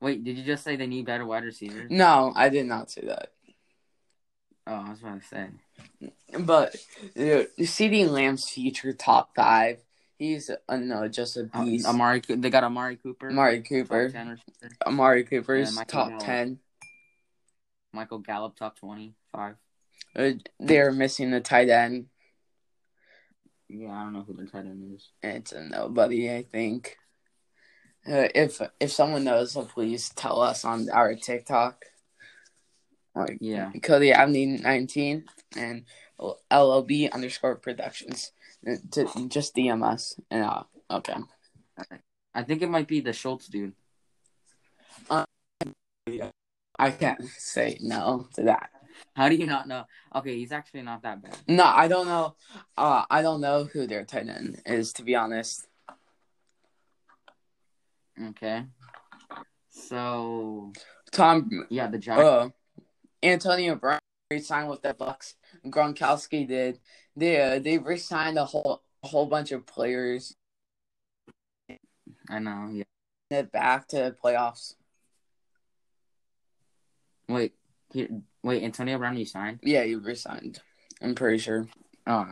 Wait, 0.00 0.22
did 0.22 0.38
you 0.38 0.44
just 0.44 0.62
say 0.62 0.76
they 0.76 0.86
need 0.86 1.04
better 1.04 1.26
wide 1.26 1.42
receivers? 1.42 1.90
No, 1.90 2.32
I 2.36 2.48
did 2.48 2.64
not 2.66 2.88
say 2.88 3.00
that. 3.06 3.32
Oh, 4.68 4.72
I 4.86 4.90
was 4.90 5.00
about 5.00 5.20
to 5.20 5.26
say. 5.26 5.48
But 6.38 6.76
dude, 7.16 7.48
CeeDee 7.58 8.08
Lamb's 8.08 8.48
future 8.48 8.92
top 8.92 9.34
five. 9.34 9.78
He's 10.16 10.48
uh, 10.68 10.76
no, 10.76 11.08
just 11.08 11.36
a 11.38 11.50
Uh, 11.52 11.64
beast. 11.64 11.88
Amari, 11.88 12.20
they 12.28 12.50
got 12.50 12.62
Amari 12.62 12.98
Cooper. 12.98 13.30
Amari 13.30 13.62
Cooper. 13.62 14.10
10 14.10 14.28
receiver. 14.28 14.74
Amari 14.86 15.24
Cooper's 15.24 15.74
Yeah, 15.76 15.82
top 15.88 16.10
Gallup. 16.10 16.24
ten. 16.24 16.60
Michael 17.92 18.18
Gallup, 18.20 18.54
top 18.54 18.78
twenty-five. 18.78 19.56
Uh, 20.14 20.30
they're 20.60 20.92
missing 20.92 21.32
the 21.32 21.40
tight 21.40 21.68
end. 21.68 22.06
Yeah, 23.68 23.90
I 23.90 24.04
don't 24.04 24.12
know 24.12 24.22
who 24.22 24.34
the 24.34 24.46
tight 24.46 24.66
end 24.66 24.94
is. 24.94 25.08
It's 25.20 25.50
a 25.50 25.64
nobody, 25.64 26.32
I 26.32 26.44
think. 26.44 26.96
Uh, 28.06 28.28
if 28.34 28.60
if 28.80 28.90
someone 28.90 29.24
knows, 29.24 29.52
so 29.52 29.64
please 29.64 30.08
tell 30.10 30.40
us 30.40 30.64
on 30.64 30.88
our 30.90 31.14
TikTok. 31.14 31.84
Like 33.14 33.38
Yeah. 33.40 33.70
Cody 33.82 34.12
Abney 34.12 34.46
nineteen 34.46 35.24
and 35.56 35.84
LOB 36.50 36.90
underscore 37.12 37.56
productions. 37.56 38.32
Uh, 38.66 38.76
To 38.92 39.28
just 39.28 39.54
DM 39.54 39.82
us 39.84 40.18
and 40.30 40.44
uh, 40.44 40.62
okay. 40.90 41.16
I 42.34 42.42
think 42.42 42.62
it 42.62 42.70
might 42.70 42.86
be 42.86 43.00
the 43.00 43.12
Schultz 43.12 43.48
dude. 43.48 43.74
I 46.78 46.90
can't 46.90 47.22
say 47.36 47.78
no 47.80 48.28
to 48.34 48.42
that. 48.44 48.70
How 49.14 49.28
do 49.28 49.34
you 49.34 49.46
not 49.46 49.68
know? 49.68 49.84
Okay, 50.14 50.36
he's 50.36 50.52
actually 50.52 50.82
not 50.82 51.02
that 51.02 51.22
bad. 51.22 51.36
No, 51.46 51.64
I 51.64 51.88
don't 51.88 52.06
know. 52.06 52.36
Uh, 52.76 53.04
I 53.10 53.22
don't 53.22 53.40
know 53.40 53.64
who 53.64 53.86
their 53.86 54.04
tight 54.04 54.28
end 54.28 54.60
is 54.64 54.92
to 54.94 55.02
be 55.02 55.14
honest. 55.14 55.66
Okay. 58.28 58.64
So 59.70 60.72
Tom, 61.12 61.66
yeah, 61.70 61.86
the 61.86 61.98
Giants. 61.98 62.22
uh, 62.24 62.48
Antonio 63.22 63.74
Brown 63.76 64.00
signed 64.40 64.68
with 64.68 64.82
the 64.82 64.94
Bucks. 64.94 65.34
Gronkowski 65.66 66.46
did. 66.46 66.80
They 67.16 67.40
uh, 67.40 67.58
they 67.58 67.78
re-signed 67.78 68.38
a 68.38 68.44
whole 68.44 68.82
a 69.02 69.08
whole 69.08 69.26
bunch 69.26 69.52
of 69.52 69.66
players 69.66 70.36
I 72.28 72.38
know. 72.38 72.70
Yeah. 72.72 72.84
it 73.30 73.52
back 73.52 73.88
to 73.88 73.96
the 73.96 74.16
playoffs. 74.22 74.74
Wait. 77.28 77.54
Here, 77.92 78.08
wait. 78.42 78.62
Antonio 78.62 78.98
Brown, 78.98 79.16
you 79.16 79.24
signed? 79.24 79.60
Yeah, 79.62 79.82
he 79.84 79.96
re-signed. 79.96 80.60
I'm 81.02 81.14
pretty 81.14 81.38
sure. 81.38 81.66
Oh. 82.06 82.30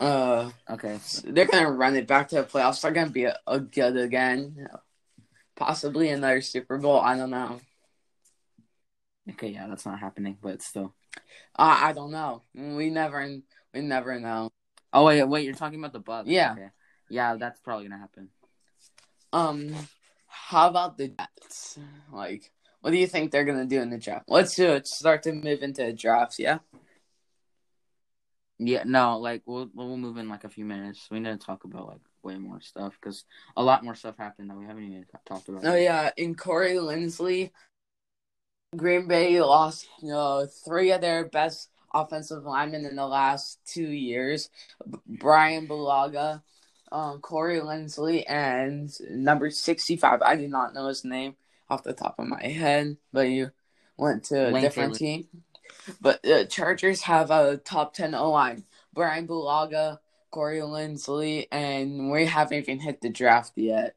Uh, 0.00 0.50
Okay. 0.68 0.98
they're 1.24 1.44
gonna 1.46 1.70
run 1.70 1.94
it 1.94 2.06
back 2.06 2.28
to 2.28 2.36
the 2.36 2.44
playoffs. 2.44 2.80
They're 2.80 2.90
gonna 2.90 3.10
be 3.10 3.24
a, 3.24 3.38
a 3.46 3.60
good 3.60 3.96
again. 3.96 4.66
Possibly 5.56 6.08
another 6.08 6.40
Super 6.40 6.78
Bowl. 6.78 6.98
I 6.98 7.16
don't 7.16 7.30
know. 7.30 7.60
Okay. 9.30 9.48
Yeah, 9.48 9.66
that's 9.68 9.84
not 9.84 10.00
happening, 10.00 10.38
but 10.40 10.62
still. 10.62 10.94
Uh, 11.54 11.76
I 11.82 11.92
don't 11.92 12.10
know. 12.10 12.42
We 12.54 12.88
never 12.88 13.28
we 13.74 13.80
never 13.82 14.18
know. 14.18 14.50
Oh 14.92 15.04
wait, 15.04 15.22
wait. 15.24 15.44
You're 15.44 15.54
talking 15.54 15.78
about 15.78 15.92
the 15.92 16.00
Bucks? 16.00 16.28
Yeah. 16.28 16.52
Okay. 16.52 16.70
Yeah, 17.10 17.36
that's 17.36 17.60
probably 17.60 17.88
gonna 17.88 18.00
happen. 18.00 18.30
Um, 19.32 19.74
how 20.26 20.68
about 20.68 20.96
the 20.96 21.08
Jets? 21.08 21.78
Like, 22.10 22.50
what 22.80 22.90
do 22.92 22.96
you 22.96 23.06
think 23.06 23.30
they're 23.30 23.44
gonna 23.44 23.66
do 23.66 23.82
in 23.82 23.90
the 23.90 23.98
draft? 23.98 24.24
Let's 24.28 24.56
do 24.56 24.70
it. 24.70 24.86
Start 24.86 25.22
to 25.24 25.32
move 25.32 25.62
into 25.62 25.84
the 25.84 25.92
drafts. 25.92 26.38
Yeah. 26.38 26.58
Yeah. 28.62 28.82
No, 28.84 29.18
like 29.18 29.42
we'll 29.46 29.70
we'll 29.74 29.96
move 29.96 30.18
in 30.18 30.28
like 30.28 30.44
a 30.44 30.50
few 30.50 30.66
minutes. 30.66 31.08
We 31.10 31.18
need 31.18 31.30
to 31.30 31.38
talk 31.38 31.64
about 31.64 31.88
like 31.88 32.00
way 32.22 32.36
more 32.36 32.60
stuff 32.60 32.92
because 33.00 33.24
a 33.56 33.62
lot 33.62 33.82
more 33.82 33.94
stuff 33.94 34.18
happened 34.18 34.50
that 34.50 34.56
we 34.58 34.66
haven't 34.66 34.84
even 34.84 35.06
talked 35.24 35.48
about. 35.48 35.64
Oh 35.64 35.74
yeah, 35.74 36.10
in 36.18 36.34
Corey 36.34 36.74
Linsley, 36.74 37.52
Green 38.76 39.08
Bay 39.08 39.40
lost 39.40 39.88
you 40.02 40.10
know 40.10 40.46
three 40.46 40.92
of 40.92 41.00
their 41.00 41.24
best 41.24 41.70
offensive 41.94 42.44
linemen 42.44 42.84
in 42.84 42.96
the 42.96 43.06
last 43.06 43.58
two 43.64 43.88
years. 43.88 44.50
B- 44.88 44.98
Brian 45.06 45.66
Bulaga, 45.66 46.42
um, 46.92 47.20
Corey 47.20 47.60
Linsley, 47.60 48.24
and 48.28 48.90
number 49.10 49.50
sixty-five. 49.50 50.20
I 50.20 50.36
do 50.36 50.48
not 50.48 50.74
know 50.74 50.86
his 50.88 51.02
name 51.02 51.36
off 51.70 51.82
the 51.82 51.94
top 51.94 52.16
of 52.18 52.26
my 52.26 52.44
head, 52.44 52.98
but 53.10 53.22
you 53.22 53.52
went 53.96 54.24
to 54.24 54.48
a 54.48 54.60
different 54.60 54.96
team. 54.96 55.28
But 56.00 56.22
the 56.22 56.46
Chargers 56.48 57.02
have 57.02 57.30
a 57.30 57.56
top 57.56 57.94
ten 57.94 58.14
O 58.14 58.30
line. 58.30 58.64
Brian 58.92 59.26
Bulaga, 59.26 59.98
Corey 60.30 60.60
Linsley, 60.60 61.46
and 61.50 62.10
we 62.10 62.26
haven't 62.26 62.58
even 62.58 62.80
hit 62.80 63.00
the 63.00 63.08
draft 63.08 63.52
yet. 63.56 63.94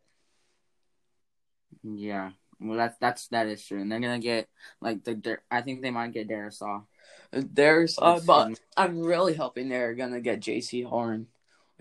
Yeah. 1.84 2.32
Well, 2.60 2.78
that's 2.78 2.98
that's 2.98 3.28
that 3.28 3.48
is 3.48 3.66
true, 3.66 3.82
and 3.82 3.92
they're 3.92 4.00
gonna 4.00 4.20
get 4.20 4.48
like 4.82 5.04
the. 5.04 5.40
I 5.52 5.62
think 5.62 5.82
they 5.82 5.92
might 5.92 6.14
get 6.14 6.30
Darrisaw. 6.30 6.84
There's, 7.32 7.98
uh, 8.00 8.20
but 8.26 8.60
I'm 8.78 9.02
really 9.02 9.34
hoping 9.34 9.68
they're 9.68 9.96
gonna 9.96 10.22
get 10.22 10.40
Jaycee 10.40 10.86
Horn, 10.86 11.28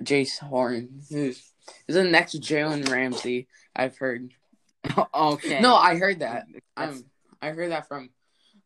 Jace 0.00 0.38
Horn, 0.38 1.02
who's 1.10 1.52
is 1.86 1.94
the 1.94 2.04
next 2.04 2.40
Jalen 2.40 2.90
Ramsey. 2.90 3.46
I've 3.76 3.96
heard. 3.96 4.34
okay. 5.14 5.60
No, 5.60 5.76
I 5.76 5.96
heard 5.96 6.20
that. 6.20 6.46
Um, 6.76 7.04
I 7.40 7.50
heard 7.50 7.70
that 7.70 7.86
from 7.86 8.10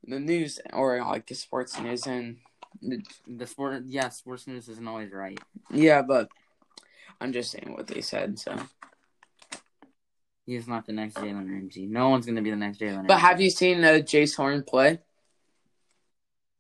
the 0.07 0.21
news 0.21 0.61
or 0.73 1.01
like 1.01 1.27
the 1.27 1.35
sports 1.35 1.79
news, 1.81 2.07
and 2.07 2.37
the 2.81 3.03
the 3.27 3.47
sport. 3.47 3.85
Yeah, 3.87 4.09
sports 4.11 4.47
news 4.47 4.69
isn't 4.69 4.87
always 4.89 5.13
right. 5.13 5.39
yeah, 5.71 6.03
but 6.03 6.29
I'm 7.21 7.33
just 7.33 7.51
saying 7.51 7.73
what 7.75 7.87
they 7.87 8.01
said. 8.01 8.39
So, 8.39 8.57
He's 10.47 10.69
not 10.69 10.87
the 10.87 10.93
next 10.93 11.17
Jalen 11.17 11.51
Ramsey. 11.51 11.87
No 11.87 12.09
one's 12.11 12.25
gonna 12.25 12.43
be 12.43 12.51
the 12.51 12.57
next 12.57 12.79
Jalen. 12.79 13.09
But 13.09 13.19
have 13.19 13.41
you 13.41 13.51
seen 13.51 13.83
uh, 13.83 13.95
Jace 13.95 14.37
Horn 14.37 14.63
play? 14.63 15.01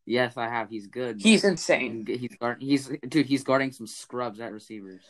Yes, 0.05 0.37
I 0.37 0.49
have. 0.49 0.71
He's 0.71 0.87
good. 0.87 1.21
He's 1.21 1.45
insane. 1.45 2.07
He's 2.07 2.37
guard. 2.38 2.59
He's 2.61 2.91
dude. 3.09 3.26
He's 3.26 3.45
guarding 3.45 3.73
some 3.73 3.87
scrubs 3.87 4.41
at 4.41 4.53
receivers. 4.53 5.03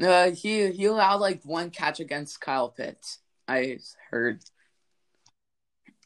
Uh, 0.00 0.30
he 0.30 0.70
he 0.70 0.84
allowed 0.86 1.20
like 1.20 1.42
one 1.44 1.70
catch 1.70 2.00
against 2.00 2.40
Kyle 2.40 2.68
Pitts. 2.68 3.18
I 3.46 3.78
heard. 4.10 4.42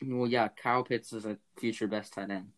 Well, 0.03 0.29
yeah, 0.29 0.49
Kyle 0.49 0.85
Pitts 0.85 1.13
is 1.13 1.25
a 1.25 1.39
future 1.59 1.87
best 1.87 2.13
tight 2.15 2.31
end. 2.31 2.49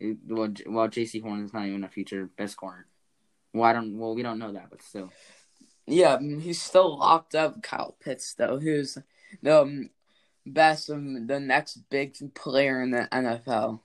It- 0.00 0.18
Well, 0.26 0.48
J- 0.48 0.64
well, 0.66 0.88
Jaycee 0.88 1.22
Horn 1.22 1.44
is 1.44 1.52
not 1.52 1.66
even 1.66 1.84
a 1.84 1.88
future 1.88 2.26
best 2.36 2.56
corner. 2.56 2.86
Well, 3.52 3.64
I 3.64 3.72
don't. 3.72 3.98
Well, 3.98 4.14
we 4.14 4.22
don't 4.22 4.38
know 4.38 4.52
that, 4.52 4.70
but 4.70 4.82
still. 4.82 5.12
Yeah, 5.86 6.18
he's 6.18 6.60
still 6.62 6.98
locked 6.98 7.34
up. 7.34 7.62
Kyle 7.62 7.96
Pitts, 8.00 8.34
though, 8.34 8.58
who's 8.58 8.98
the 9.42 9.60
um, 9.62 9.90
best, 10.46 10.90
um, 10.90 11.26
the 11.26 11.38
next 11.38 11.76
big 11.90 12.16
player 12.34 12.82
in 12.82 12.90
the 12.90 13.06
NFL. 13.12 13.80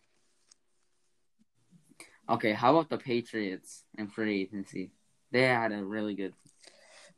Okay, 2.29 2.53
how 2.53 2.75
about 2.75 2.89
the 2.89 2.97
Patriots 2.97 3.83
and 3.97 4.11
free 4.11 4.41
agency? 4.41 4.91
They 5.31 5.41
had 5.43 5.71
a 5.71 5.83
really 5.83 6.15
good. 6.15 6.33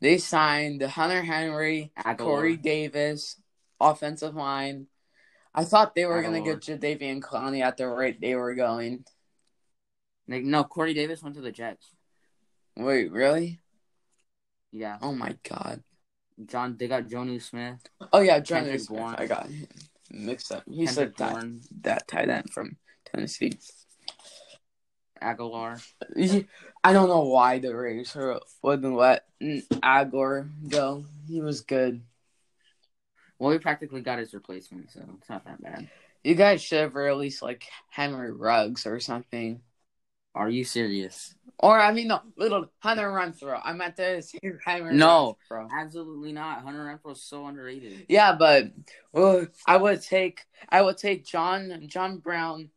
They 0.00 0.18
signed 0.18 0.82
Hunter 0.82 1.22
Henry, 1.22 1.92
Agholor. 1.98 2.16
Corey 2.18 2.56
Davis, 2.56 3.40
offensive 3.80 4.34
line. 4.34 4.88
I 5.54 5.64
thought 5.64 5.94
they 5.94 6.06
were 6.06 6.22
going 6.22 6.42
to 6.42 6.50
Agholor. 6.50 6.64
get 6.64 6.80
Jadeveon 6.80 7.20
Clowney 7.20 7.62
at 7.62 7.76
the 7.76 7.88
rate 7.88 8.20
they 8.20 8.34
were 8.34 8.54
going. 8.54 9.04
Like, 10.28 10.44
no, 10.44 10.64
Corey 10.64 10.94
Davis 10.94 11.22
went 11.22 11.34
to 11.36 11.42
the 11.42 11.52
Jets. 11.52 11.92
Wait, 12.76 13.12
really? 13.12 13.60
Yeah, 14.70 14.96
Oh 15.02 15.12
my 15.12 15.36
god. 15.48 15.82
John. 16.46 16.76
They 16.78 16.88
got 16.88 17.04
Jonnu 17.04 17.42
Smith. 17.42 17.80
Oh 18.12 18.20
yeah, 18.20 18.40
John 18.40 18.64
Smith. 18.64 18.88
Bourne. 18.88 19.14
I 19.18 19.26
got 19.26 19.46
him 19.48 19.66
mixed 20.10 20.50
up. 20.50 20.62
He's 20.66 20.94
Kendrick 20.94 21.20
a 21.20 21.22
that, 21.22 21.32
Bourne, 21.32 21.60
that 21.82 22.08
tight 22.08 22.30
end 22.30 22.50
from 22.50 22.76
Tennessee. 23.04 23.52
Agholor. 25.22 25.80
I 26.82 26.92
don't 26.92 27.08
know 27.08 27.24
why 27.24 27.58
the 27.58 27.76
Raiders 27.76 28.16
wouldn't 28.62 28.96
let 28.96 29.24
Agor 29.40 30.48
go. 30.68 31.04
He 31.28 31.40
was 31.40 31.60
good. 31.60 32.02
Well, 33.42 33.50
we 33.50 33.58
practically 33.58 34.02
got 34.02 34.20
his 34.20 34.34
replacement, 34.34 34.92
so 34.92 35.00
it's 35.18 35.28
not 35.28 35.44
that 35.46 35.60
bad. 35.60 35.90
You 36.22 36.36
guys 36.36 36.62
should 36.62 36.78
have 36.78 36.94
released 36.94 37.42
like 37.42 37.64
Henry 37.90 38.30
Ruggs 38.30 38.86
or 38.86 39.00
something. 39.00 39.62
Are 40.32 40.48
you 40.48 40.62
serious? 40.62 41.34
Or 41.58 41.76
I 41.76 41.92
mean, 41.92 42.06
no, 42.06 42.20
little 42.36 42.66
Hunter 42.78 43.08
Renfrow. 43.08 43.60
I 43.60 43.72
meant 43.72 43.96
to 43.96 44.22
say 44.22 44.38
Henry. 44.64 44.94
No. 44.94 45.38
Renfrow. 45.50 45.68
Absolutely 45.76 46.30
not. 46.30 46.62
Hunter 46.62 46.84
Renfrow 46.84 47.14
is 47.14 47.22
so 47.24 47.44
underrated. 47.48 48.06
Yeah, 48.08 48.36
but 48.36 48.70
well, 49.12 49.48
I 49.66 49.76
would 49.76 50.02
take 50.02 50.42
I 50.68 50.80
would 50.80 50.98
take 50.98 51.24
John 51.24 51.88
John 51.88 52.18
Brown, 52.18 52.70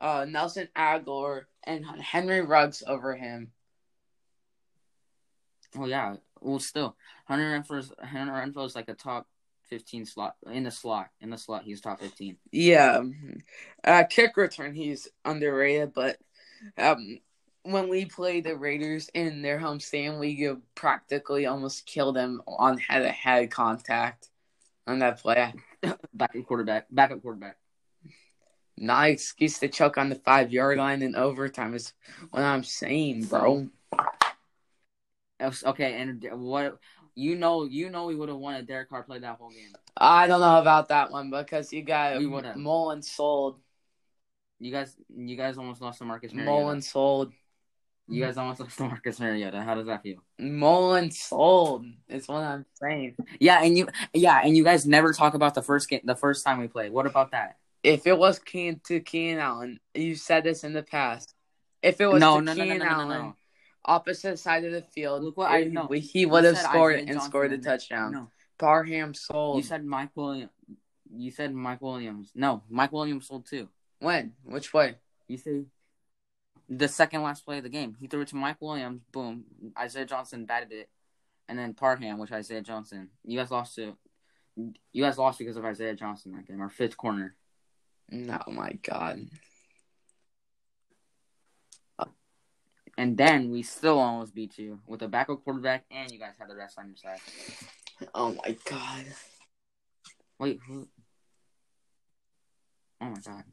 uh, 0.00 0.24
Nelson 0.26 0.70
Agholor, 0.74 1.42
and 1.62 1.84
Henry 1.84 2.40
Ruggs 2.40 2.82
over 2.86 3.14
him. 3.14 3.52
Oh 5.76 5.84
yeah. 5.84 6.16
Well, 6.40 6.58
still, 6.58 6.96
Hunter 7.26 7.44
Renfrow's 7.44 7.92
Hunter 8.02 8.32
Renfrow 8.32 8.64
is 8.64 8.74
like 8.74 8.88
a 8.88 8.94
top 8.94 9.26
fifteen 9.68 10.06
slot 10.06 10.36
in 10.50 10.64
the 10.64 10.70
slot. 10.70 11.08
In 11.20 11.30
the 11.30 11.38
slot, 11.38 11.62
he's 11.64 11.80
top 11.80 12.00
fifteen. 12.00 12.36
Yeah, 12.52 13.02
uh, 13.84 14.04
kick 14.08 14.36
return 14.36 14.74
he's 14.74 15.08
underrated, 15.24 15.92
but 15.94 16.18
um, 16.78 17.18
when 17.66 17.88
we 17.88 18.04
play 18.04 18.40
the 18.40 18.56
Raiders 18.56 19.10
in 19.12 19.42
their 19.42 19.58
home 19.58 19.80
stand 19.80 20.20
we 20.20 20.48
practically 20.74 21.46
almost 21.46 21.86
killed 21.86 22.16
them 22.16 22.40
on 22.46 22.78
head-to-head 22.78 23.50
contact 23.50 24.28
on 24.86 25.00
that 25.00 25.20
play. 25.20 25.52
Backup 26.14 26.46
quarterback. 26.46 26.86
Backup 26.90 27.22
quarterback. 27.22 27.56
Not 28.78 29.08
excuse 29.08 29.58
to 29.58 29.68
choke 29.68 29.98
on 29.98 30.10
the 30.10 30.16
five-yard 30.16 30.78
line 30.78 31.02
in 31.02 31.16
overtime 31.16 31.74
is 31.74 31.92
what 32.30 32.42
I'm 32.42 32.62
saying, 32.62 33.24
bro. 33.24 33.68
Okay, 35.40 36.00
and 36.00 36.26
what 36.32 36.78
you 37.16 37.34
know, 37.34 37.64
you 37.64 37.90
know, 37.90 38.06
we 38.06 38.14
would 38.14 38.28
have 38.28 38.38
won 38.38 38.54
if 38.56 38.66
Derek 38.66 38.90
Carr 38.90 39.02
played 39.02 39.22
that 39.22 39.38
whole 39.38 39.50
game. 39.50 39.74
I 39.96 40.26
don't 40.26 40.40
know 40.40 40.60
about 40.60 40.88
that 40.90 41.10
one 41.10 41.30
because 41.30 41.72
you 41.72 41.82
got 41.82 42.18
We 42.18 42.26
would've. 42.26 42.56
Mullen 42.56 43.02
sold. 43.02 43.58
You 44.60 44.70
guys, 44.70 44.94
you 45.14 45.36
guys 45.36 45.58
almost 45.58 45.80
lost 45.80 45.98
to 45.98 46.04
Marcus 46.04 46.32
Mariota. 46.32 46.50
Mullen 46.52 46.82
sold. 46.82 47.32
You 48.08 48.22
guys 48.22 48.36
almost 48.36 48.60
lost 48.60 48.76
to 48.76 48.84
Marcus 48.84 49.18
Mariota. 49.18 49.62
How 49.62 49.74
does 49.74 49.86
that 49.86 50.02
feel? 50.02 50.18
Mullen 50.38 51.10
sold. 51.10 51.86
Is 52.08 52.28
what 52.28 52.42
I'm 52.42 52.66
saying. 52.74 53.16
Yeah, 53.40 53.62
and 53.62 53.76
you, 53.76 53.88
yeah, 54.12 54.40
and 54.44 54.56
you 54.56 54.62
guys 54.62 54.86
never 54.86 55.12
talk 55.12 55.34
about 55.34 55.54
the 55.54 55.62
first 55.62 55.88
game, 55.88 56.02
the 56.04 56.14
first 56.14 56.44
time 56.44 56.60
we 56.60 56.68
played. 56.68 56.92
What 56.92 57.06
about 57.06 57.32
that? 57.32 57.56
If 57.82 58.06
it 58.06 58.18
was 58.18 58.38
Keen 58.38 58.80
to 58.84 59.00
Keenan 59.00 59.38
Allen, 59.38 59.80
you 59.94 60.16
said 60.16 60.44
this 60.44 60.64
in 60.64 60.72
the 60.74 60.82
past. 60.82 61.34
If 61.82 62.00
it 62.00 62.06
was 62.06 62.20
No, 62.20 62.38
to 62.38 62.42
no, 62.42 62.52
no, 62.52 62.64
no, 62.64 62.64
Keenan 62.64 62.78
no, 62.78 62.84
no, 62.84 62.90
Allen, 62.90 63.08
no. 63.08 63.36
Opposite 63.86 64.38
side 64.38 64.64
of 64.64 64.72
the 64.72 64.82
field, 64.82 65.22
Look 65.24 65.36
what 65.36 65.50
I 65.50 65.62
he- 65.62 65.68
know. 65.70 65.86
he 65.88 66.26
would 66.26 66.44
have 66.44 66.58
scored 66.58 66.96
and 66.98 67.08
Johnson 67.08 67.30
scored 67.30 67.50
a 67.52 67.54
and- 67.54 67.62
touchdown. 67.64 68.12
No, 68.12 68.30
Parham 68.58 69.14
sold. 69.14 69.56
you 69.58 69.62
said 69.62 69.84
Mike 69.84 70.10
Williams. 70.14 70.50
You 71.14 71.30
said 71.30 71.54
Mike 71.54 71.80
Williams. 71.80 72.32
No, 72.34 72.62
Mike 72.68 72.92
Williams 72.92 73.26
sold 73.28 73.46
too. 73.46 73.68
when? 74.00 74.34
Which 74.44 74.74
way? 74.74 74.96
You 75.28 75.38
see, 75.38 75.66
the 76.68 76.88
second 76.88 77.22
last 77.22 77.44
play 77.44 77.58
of 77.58 77.62
the 77.62 77.68
game, 77.70 77.96
he 78.00 78.06
threw 78.08 78.20
it 78.22 78.28
to 78.28 78.36
Mike 78.36 78.60
Williams. 78.60 79.02
Boom, 79.12 79.44
Isaiah 79.78 80.04
Johnson 80.04 80.44
batted 80.46 80.72
it, 80.72 80.90
and 81.48 81.58
then 81.58 81.74
Parham, 81.74 82.18
which 82.18 82.32
Isaiah 82.32 82.60
Johnson. 82.62 83.10
You 83.24 83.38
guys 83.38 83.50
lost 83.50 83.74
to. 83.76 83.96
You 84.92 85.02
guys 85.04 85.18
lost 85.18 85.38
because 85.38 85.56
of 85.56 85.64
Isaiah 85.64 85.94
Johnson 85.94 86.32
that 86.32 86.46
game, 86.46 86.60
our 86.60 86.70
fifth 86.70 86.96
corner. 86.96 87.36
Oh 88.12 88.50
my 88.50 88.72
God. 88.82 89.26
And 92.98 93.16
then 93.16 93.50
we 93.50 93.62
still 93.62 93.98
almost 93.98 94.34
beat 94.34 94.58
you 94.58 94.80
with 94.86 95.02
a 95.02 95.08
backup 95.08 95.44
quarterback, 95.44 95.84
and 95.90 96.10
you 96.10 96.18
guys 96.18 96.34
had 96.38 96.48
the 96.48 96.56
rest 96.56 96.78
on 96.78 96.88
your 96.88 96.96
side. 96.96 97.20
Oh 98.14 98.34
my 98.44 98.56
God. 98.64 99.04
Wait, 100.38 100.60
who? 100.66 100.88
Oh 103.00 103.06
my 103.06 103.20
god. 103.20 103.44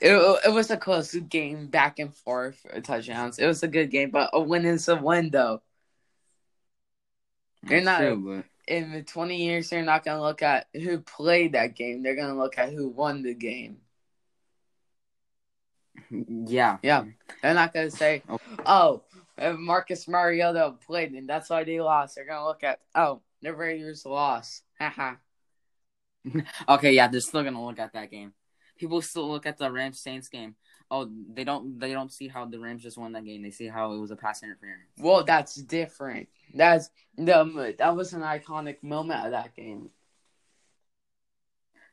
It, 0.00 0.40
it 0.46 0.52
was 0.52 0.70
a 0.70 0.76
close 0.76 1.14
game, 1.14 1.66
back 1.66 1.98
and 1.98 2.14
forth 2.14 2.64
uh, 2.74 2.80
touchdowns. 2.80 3.38
It 3.38 3.46
was 3.46 3.62
a 3.62 3.68
good 3.68 3.90
game, 3.90 4.10
but 4.10 4.30
a 4.32 4.40
win 4.40 4.64
is 4.64 4.88
a 4.88 4.96
win, 4.96 5.30
though. 5.30 5.62
That's 7.62 7.84
not- 7.84 7.98
true, 7.98 8.44
In 8.66 9.04
20 9.04 9.36
years, 9.36 9.68
they're 9.68 9.82
not 9.84 10.04
going 10.04 10.16
to 10.16 10.22
look 10.22 10.42
at 10.42 10.68
who 10.72 11.00
played 11.00 11.52
that 11.52 11.74
game. 11.74 12.02
They're 12.02 12.16
going 12.16 12.32
to 12.32 12.38
look 12.40 12.56
at 12.56 12.72
who 12.72 12.88
won 12.88 13.22
the 13.22 13.34
game. 13.34 13.78
Yeah. 16.10 16.78
Yeah. 16.82 17.04
They're 17.42 17.54
not 17.54 17.72
going 17.72 17.90
to 17.90 17.96
say, 17.96 18.22
Oh. 18.66 19.02
Marcus 19.56 20.06
Mariota 20.06 20.74
played 20.86 21.12
and 21.12 21.26
that's 21.26 21.48
why 21.48 21.64
they 21.64 21.80
lost. 21.80 22.14
They're 22.16 22.26
going 22.26 22.40
to 22.40 22.46
look 22.46 22.62
at, 22.62 22.80
oh, 22.94 23.22
the 23.42 23.54
Raiders 23.54 24.04
lost. 24.04 24.62
Haha. 24.78 25.14
Okay, 26.68 26.92
yeah, 26.92 27.08
they're 27.08 27.20
still 27.20 27.42
gonna 27.42 27.64
look 27.64 27.78
at 27.78 27.94
that 27.94 28.10
game. 28.10 28.32
People 28.76 29.00
still 29.02 29.30
look 29.30 29.46
at 29.46 29.58
the 29.58 29.70
Rams 29.70 30.00
Saints 30.00 30.28
game. 30.28 30.54
Oh, 30.90 31.08
they 31.32 31.44
don't. 31.44 31.78
They 31.78 31.92
don't 31.92 32.12
see 32.12 32.28
how 32.28 32.44
the 32.44 32.58
Rams 32.58 32.82
just 32.82 32.98
won 32.98 33.12
that 33.12 33.24
game. 33.24 33.42
They 33.42 33.50
see 33.50 33.68
how 33.68 33.92
it 33.92 33.98
was 33.98 34.10
a 34.10 34.16
pass 34.16 34.42
interference. 34.42 34.90
well, 34.98 35.24
that's 35.24 35.54
different. 35.54 36.28
That's 36.54 36.90
the 37.16 37.74
that 37.78 37.96
was 37.96 38.12
an 38.12 38.22
iconic 38.22 38.82
moment 38.82 39.24
of 39.24 39.30
that 39.32 39.54
game. 39.56 39.90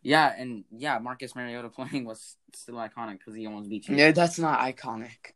Yeah, 0.08 0.34
and 0.38 0.64
yeah, 0.72 1.00
Marcus 1.00 1.36
Mariota 1.36 1.68
playing 1.78 2.06
was 2.06 2.38
still 2.56 2.76
iconic 2.76 3.18
because 3.18 3.36
he 3.36 3.46
almost 3.46 3.70
beat 3.70 3.90
you. 3.90 3.98
Yeah, 3.98 4.12
that's 4.14 4.40
not 4.40 4.62
iconic. 4.62 5.34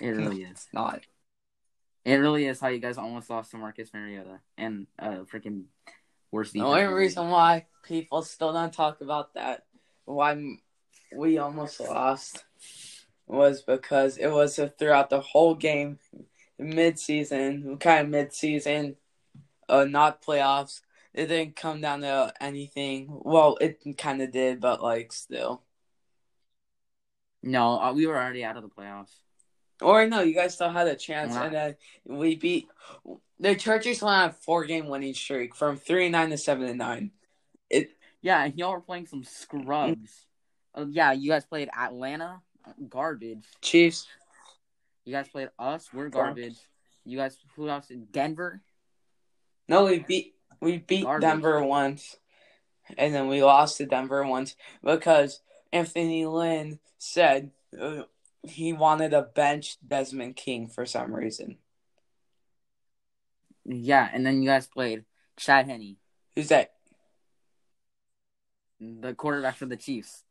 It 0.00 0.08
really 0.08 0.42
is. 0.50 0.66
Not. 0.72 1.02
It 2.06 2.14
really 2.14 2.46
is 2.46 2.58
how 2.58 2.68
you 2.68 2.78
guys 2.78 2.96
almost 2.96 3.28
lost 3.28 3.50
to 3.50 3.58
Marcus 3.58 3.90
Mariota 3.92 4.40
and 4.56 4.86
uh 4.98 5.24
freaking 5.30 5.64
worst 6.30 6.54
The 6.54 6.62
only 6.62 6.80
in 6.80 6.86
the 6.86 6.92
league. 6.92 7.00
reason 7.00 7.28
why 7.28 7.66
people 7.82 8.22
still 8.22 8.54
don't 8.54 8.72
talk 8.72 9.02
about 9.02 9.34
that, 9.34 9.66
why 10.06 10.42
we 11.14 11.36
almost 11.36 11.80
lost, 11.80 12.44
was 13.26 13.60
because 13.60 14.16
it 14.16 14.28
was 14.28 14.58
a, 14.58 14.70
throughout 14.70 15.10
the 15.10 15.20
whole 15.20 15.54
game, 15.54 15.98
mid-season, 16.58 17.76
kind 17.76 18.06
of 18.06 18.08
mid-season, 18.08 18.96
uh, 19.68 19.84
not 19.84 20.22
playoffs. 20.22 20.80
It 21.12 21.26
didn't 21.26 21.56
come 21.56 21.80
down 21.80 22.02
to 22.02 22.32
anything. 22.40 23.08
Well, 23.10 23.58
it 23.60 23.82
kind 23.98 24.22
of 24.22 24.30
did, 24.30 24.60
but 24.60 24.82
like 24.82 25.12
still. 25.12 25.62
No, 27.42 27.80
uh, 27.80 27.92
we 27.92 28.06
were 28.06 28.16
already 28.16 28.44
out 28.44 28.56
of 28.56 28.62
the 28.62 28.68
playoffs. 28.68 29.14
Or 29.80 30.06
no, 30.06 30.20
you 30.20 30.34
guys 30.34 30.54
still 30.54 30.68
had 30.70 30.86
a 30.86 30.94
chance, 30.94 31.34
Wow. 31.34 31.44
and 31.44 31.54
then 31.54 31.76
we 32.04 32.36
beat 32.36 32.68
the 33.38 33.54
Chargers. 33.54 34.02
Went 34.02 34.14
on 34.14 34.28
a 34.28 34.32
four-game 34.32 34.88
winning 34.88 35.14
streak 35.14 35.54
from 35.54 35.78
three 35.78 36.04
and 36.06 36.12
nine 36.12 36.30
to 36.30 36.36
seven 36.36 36.66
and 36.66 36.78
nine. 36.78 37.12
It 37.70 37.96
Yeah, 38.20 38.44
and 38.44 38.58
y'all 38.58 38.72
were 38.72 38.80
playing 38.82 39.06
some 39.06 39.24
scrubs. 39.24 40.26
Uh, 40.74 40.84
yeah, 40.90 41.12
you 41.12 41.30
guys 41.30 41.46
played 41.46 41.70
Atlanta, 41.74 42.42
garbage. 42.88 43.46
Chiefs. 43.62 44.06
You 45.06 45.14
guys 45.14 45.28
played 45.28 45.48
us, 45.58 45.88
we're 45.94 46.10
garbage. 46.10 46.58
You 47.06 47.16
guys, 47.16 47.38
who 47.56 47.68
else? 47.70 47.90
Denver. 48.12 48.60
No, 49.66 49.86
we 49.86 50.00
beat 50.00 50.34
we 50.60 50.78
beat 50.78 51.04
Garbage. 51.04 51.28
Denver 51.28 51.62
once, 51.64 52.16
and 52.98 53.14
then 53.14 53.28
we 53.28 53.42
lost 53.42 53.78
to 53.78 53.86
Denver 53.86 54.26
once 54.26 54.56
because 54.82 55.40
Anthony 55.72 56.26
Lynn 56.26 56.78
said 56.98 57.50
uh, 57.80 58.02
he 58.42 58.72
wanted 58.72 59.10
to 59.10 59.22
bench 59.22 59.76
Desmond 59.86 60.36
King 60.36 60.68
for 60.68 60.86
some 60.86 61.14
reason. 61.14 61.58
Yeah, 63.64 64.08
and 64.12 64.24
then 64.26 64.42
you 64.42 64.48
guys 64.48 64.66
played 64.66 65.04
Chad 65.36 65.66
Henne, 65.66 65.96
Who's 66.34 66.48
that? 66.48 66.72
the 68.80 69.12
quarterback 69.14 69.56
for 69.56 69.66
the 69.66 69.76
Chiefs. 69.76 70.24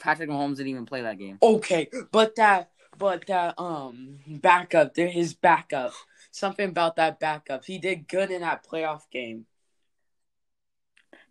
Patrick 0.00 0.28
Mahomes 0.28 0.56
didn't 0.56 0.68
even 0.68 0.86
play 0.86 1.02
that 1.02 1.18
game. 1.18 1.38
Okay, 1.42 1.88
but 2.12 2.36
that 2.36 2.70
but 2.98 3.26
that 3.26 3.54
um 3.58 4.18
backup, 4.26 4.94
there 4.94 5.08
his 5.08 5.34
backup, 5.34 5.92
something 6.30 6.68
about 6.68 6.96
that 6.96 7.20
backup. 7.20 7.64
He 7.64 7.78
did 7.78 8.08
good 8.08 8.30
in 8.30 8.42
that 8.42 8.66
playoff 8.66 9.02
game. 9.10 9.46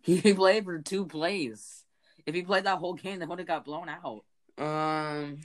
He 0.08 0.32
played 0.32 0.64
for 0.64 0.78
two 0.78 1.04
plays. 1.04 1.84
If 2.24 2.34
he 2.34 2.40
played 2.40 2.64
that 2.64 2.78
whole 2.78 2.94
game, 2.94 3.18
they 3.18 3.26
would 3.26 3.38
have 3.40 3.46
got 3.46 3.66
blown 3.66 3.90
out. 3.90 4.24
Um, 4.56 5.40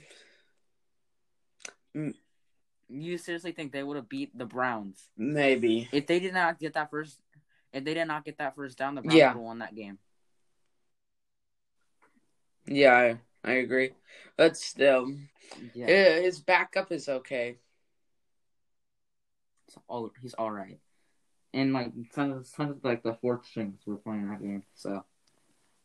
You 2.88 3.18
seriously 3.18 3.52
think 3.52 3.72
they 3.72 3.82
would 3.82 3.96
have 3.96 4.08
beat 4.08 4.36
the 4.36 4.46
Browns 4.46 5.10
maybe. 5.18 5.88
if 5.92 6.06
they 6.06 6.18
did 6.18 6.32
not 6.32 6.58
get 6.58 6.74
that 6.74 6.90
first? 6.90 7.20
If 7.74 7.84
they 7.84 7.92
did 7.92 8.06
not 8.06 8.24
get 8.24 8.38
that 8.38 8.54
first 8.54 8.78
down, 8.78 8.94
the 8.94 9.02
Browns 9.02 9.16
Yeah. 9.18 9.28
would 9.28 9.36
have 9.38 9.42
won 9.42 9.58
that 9.58 9.74
game. 9.74 9.98
Yeah, 12.66 12.94
I, 13.44 13.50
I 13.50 13.52
agree. 13.56 13.90
But 14.38 14.56
still, 14.56 15.12
Yeah, 15.74 15.88
eh, 15.88 16.22
his 16.22 16.40
backup 16.40 16.90
is 16.90 17.08
okay. 17.08 17.58
it's 19.68 19.76
all, 19.88 20.10
he's 20.22 20.34
all 20.34 20.50
right. 20.50 20.78
And 21.54 21.72
like 21.72 21.92
some, 22.12 22.42
some 22.44 22.70
of 22.70 22.84
like 22.84 23.02
the 23.04 23.14
fourth 23.14 23.46
strings 23.46 23.78
were 23.86 23.96
playing 23.96 24.28
that 24.28 24.42
game, 24.42 24.64
so 24.74 25.04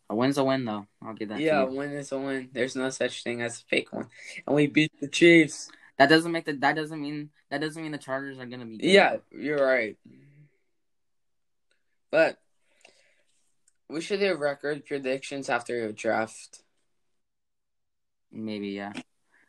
a 0.10 0.16
win's 0.16 0.40
a 0.40 0.44
win 0.44 0.66
though. 0.66 0.88
I'll 1.02 1.14
give 1.14 1.30
that. 1.30 1.40
Yeah, 1.40 1.64
to 1.66 1.72
you. 1.72 1.78
win 1.78 1.92
is 1.92 2.12
a 2.12 2.18
win. 2.18 2.50
There's 2.52 2.76
no 2.76 2.90
such 2.90 3.24
thing 3.24 3.42
as 3.44 3.62
a 3.62 3.64
fake 3.66 3.94
one, 3.94 4.08
and 4.48 4.56
we 4.56 4.66
beat 4.66 4.92
the 5.00 5.08
Chiefs. 5.08 5.70
that 6.00 6.10
doesn't 6.10 6.32
make 6.32 6.46
the 6.46 6.54
that 6.54 6.76
doesn't 6.76 7.00
mean 7.00 7.30
that 7.52 7.62
doesn't 7.62 7.82
mean 7.82 7.92
the 7.92 8.00
Chargers 8.00 8.40
are 8.40 8.48
gonna 8.48 8.66
be. 8.66 8.78
Good. 8.80 8.88
Yeah, 8.90 9.18
you're 9.32 9.64
right. 9.64 9.96
But 12.10 12.40
we 13.88 14.02
should 14.02 14.20
do 14.20 14.36
record 14.36 14.86
predictions 14.88 15.50
after 15.50 15.86
the 15.86 15.94
draft. 15.94 16.64
maybe 18.32 18.70
yeah. 18.70 18.94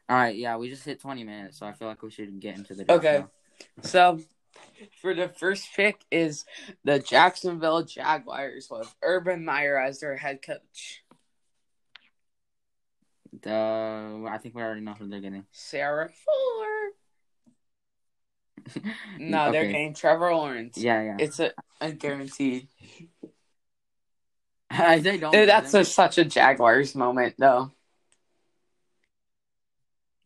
All 0.08 0.16
right, 0.16 0.36
yeah, 0.36 0.56
we 0.58 0.68
just 0.68 0.84
hit 0.84 1.00
twenty 1.00 1.24
minutes, 1.24 1.58
so 1.58 1.66
I 1.66 1.72
feel 1.72 1.88
like 1.88 2.02
we 2.02 2.10
should 2.10 2.38
get 2.40 2.58
into 2.58 2.74
the 2.74 2.84
draft 2.84 2.98
Okay. 3.04 3.18
now. 3.20 3.30
So, 3.82 4.20
for 5.00 5.14
the 5.14 5.28
first 5.28 5.68
pick 5.74 6.04
is 6.10 6.44
the 6.84 6.98
Jacksonville 6.98 7.82
Jaguars 7.82 8.68
with 8.70 8.94
Urban 9.02 9.44
Meyer 9.44 9.78
as 9.78 10.00
their 10.00 10.16
head 10.16 10.42
coach. 10.42 11.02
The 13.42 14.26
I 14.28 14.38
think 14.38 14.54
we 14.54 14.62
already 14.62 14.80
know 14.80 14.94
who 14.94 15.08
they're 15.08 15.20
getting. 15.20 15.46
Sarah 15.52 16.08
Fuller. 16.08 16.90
No, 19.18 19.50
they're 19.50 19.64
getting 19.66 19.94
Trevor 19.94 20.34
Lawrence. 20.34 20.76
Yeah, 20.78 21.02
yeah. 21.02 21.16
It's 21.18 21.40
a, 21.40 21.52
a 21.80 21.92
guaranteed. 21.92 22.68
they 24.70 25.18
don't. 25.18 25.32
That's 25.32 25.74
a, 25.74 25.84
such 25.84 26.18
a 26.18 26.24
Jaguars 26.24 26.94
moment, 26.94 27.34
though. 27.38 27.72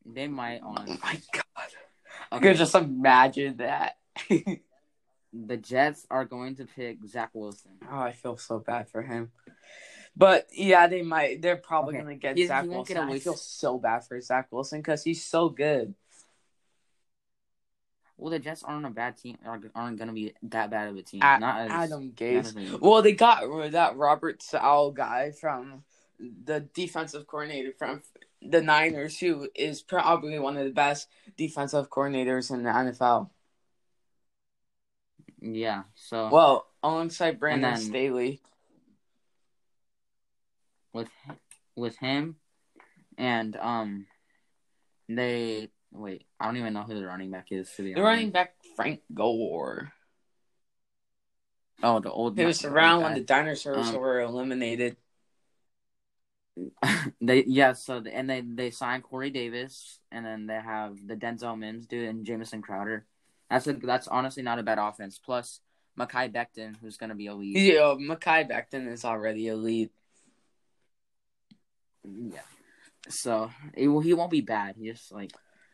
they 0.06 0.28
might 0.28 0.60
Oh 0.62 0.68
on. 0.68 0.86
my 1.02 1.20
god. 1.32 1.42
I 2.30 2.36
Okay. 2.36 2.48
could 2.48 2.56
just 2.58 2.74
imagine 2.74 3.58
that. 3.58 3.96
The 5.36 5.56
Jets 5.56 6.06
are 6.12 6.24
going 6.24 6.54
to 6.56 6.64
pick 6.64 6.98
Zach 7.08 7.30
Wilson. 7.34 7.72
Oh, 7.90 7.98
I 7.98 8.12
feel 8.12 8.36
so 8.36 8.60
bad 8.60 8.88
for 8.88 9.02
him. 9.02 9.32
But 10.16 10.46
yeah, 10.52 10.86
they 10.86 11.02
might. 11.02 11.42
They're 11.42 11.56
probably 11.56 11.96
Okay. 11.96 12.02
gonna 12.04 12.14
get 12.14 12.36
He- 12.36 12.42
he 12.42 12.46
Zach 12.46 12.62
won't 12.66 12.88
Wilson. 12.88 12.94
get 13.08 13.14
I 13.16 13.18
feel 13.18 13.34
so 13.34 13.76
bad 13.78 14.04
for 14.06 14.20
Zach 14.20 14.46
Wilson 14.52 14.78
because 14.78 15.02
he's 15.02 15.24
so 15.24 15.48
good. 15.48 15.94
Well, 18.16 18.30
the 18.30 18.38
Jets 18.38 18.62
aren't 18.62 18.86
a 18.86 18.90
bad 18.90 19.16
team. 19.16 19.36
Aren't, 19.44 19.98
to 19.98 20.12
be 20.12 20.34
that 20.44 20.70
bad 20.70 20.88
of 20.88 20.96
a 20.96 21.02
team. 21.02 21.20
A- 21.20 21.40
not 21.40 21.62
as, 21.62 21.70
Adam 21.90 22.12
Gase. 22.12 22.56
as 22.56 22.80
Well, 22.80 23.02
they 23.02 23.12
got 23.12 23.42
that 23.72 23.96
Robert 23.96 24.40
Sal 24.40 24.92
guy 24.92 25.32
from 25.32 25.82
the 26.20 26.60
defensive 26.60 27.26
coordinator 27.26 27.72
from 27.76 28.02
the 28.40 28.62
Niners, 28.62 29.18
who 29.18 29.48
is 29.56 29.82
probably 29.82 30.38
one 30.38 30.56
of 30.56 30.64
the 30.64 30.70
best 30.70 31.08
defensive 31.36 31.90
coordinators 31.90 32.52
in 32.52 32.62
the 32.62 32.70
NFL. 32.70 33.30
Yeah. 35.52 35.82
So 35.94 36.28
Well, 36.30 36.66
alongside 36.82 37.38
Brandon 37.38 37.74
then- 37.74 37.80
Staley. 37.80 38.40
with 40.92 41.08
with 41.76 41.96
him, 41.98 42.36
and 43.18 43.56
um, 43.56 44.06
they 45.08 45.70
wait. 45.92 46.24
I 46.38 46.46
don't 46.46 46.56
even 46.56 46.72
know 46.72 46.82
who 46.82 46.94
the 46.94 47.06
running 47.06 47.30
back 47.30 47.48
is. 47.50 47.70
To 47.76 47.82
be 47.82 47.94
The 47.94 48.00
honest. 48.00 48.04
running 48.06 48.30
back 48.30 48.54
Frank 48.76 49.00
Gore. 49.12 49.92
Oh, 51.82 51.98
the 52.00 52.10
old. 52.10 52.38
It 52.38 52.46
was 52.46 52.64
around 52.64 53.02
when 53.02 53.14
the 53.14 53.20
dinosaurs 53.20 53.88
Um, 53.88 53.96
were 53.96 54.20
eliminated. 54.20 54.96
they 57.20 57.42
yeah. 57.44 57.72
So 57.72 58.02
and 58.10 58.30
they 58.30 58.40
they 58.42 58.70
signed 58.70 59.02
Corey 59.02 59.30
Davis, 59.30 59.98
and 60.12 60.24
then 60.24 60.46
they 60.46 60.54
have 60.54 60.96
the 61.04 61.16
Denzel 61.16 61.58
Mims 61.58 61.86
dude 61.86 62.08
and 62.08 62.24
Jamison 62.24 62.62
Crowder. 62.62 63.04
That's 63.50 63.66
a, 63.66 63.74
that's 63.74 64.08
honestly 64.08 64.42
not 64.42 64.58
a 64.58 64.62
bad 64.62 64.78
offense. 64.78 65.18
Plus 65.18 65.60
Mekhi 65.98 66.32
Becton, 66.32 66.76
who's 66.80 66.96
gonna 66.96 67.14
be 67.14 67.26
elite. 67.26 67.56
Yeah, 67.56 67.94
Mekhi 67.98 68.48
Becton 68.50 68.90
is 68.90 69.04
already 69.04 69.48
elite. 69.48 69.92
Yeah. 72.04 72.40
So 73.08 73.50
it, 73.74 73.88
will- 73.88 74.00
he 74.00 74.14
won't 74.14 74.30
be 74.30 74.40
bad. 74.40 74.76
He 74.78 74.90
just 74.90 75.12
like 75.12 75.32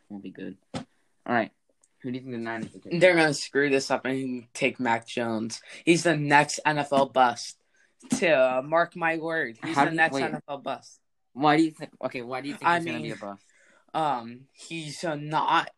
won't 0.09 0.23
be 0.23 0.31
good. 0.31 0.57
All 0.75 0.83
right. 1.25 1.51
Who 2.01 2.11
do 2.11 2.15
you 2.17 2.21
think 2.21 2.33
the 2.33 2.39
Niners 2.39 2.73
will 2.73 2.81
take? 2.81 2.99
They're 2.99 3.15
gonna 3.15 3.33
screw 3.33 3.69
this 3.69 3.91
up 3.91 4.05
and 4.05 4.45
take 4.53 4.79
Mac 4.79 5.07
Jones. 5.07 5.61
He's 5.85 6.03
the 6.03 6.17
next 6.17 6.59
NFL 6.65 7.13
bust. 7.13 7.57
To 8.17 8.29
uh, 8.31 8.61
mark 8.63 8.95
my 8.95 9.17
word, 9.17 9.59
he's 9.63 9.75
How 9.75 9.85
the 9.85 9.91
next 9.91 10.15
wait. 10.15 10.23
NFL 10.23 10.63
bust. 10.63 10.99
Why 11.33 11.57
do 11.57 11.63
you 11.63 11.69
think? 11.69 11.91
Okay, 12.03 12.23
why 12.23 12.41
do 12.41 12.47
you 12.47 12.55
think 12.55 12.67
I 12.67 12.77
he's 12.79 12.85
gonna 12.85 13.01
be 13.01 13.11
a 13.11 13.15
bust? 13.15 13.45
Um, 13.93 14.41
he's 14.53 15.03
uh, 15.03 15.15
not. 15.15 15.69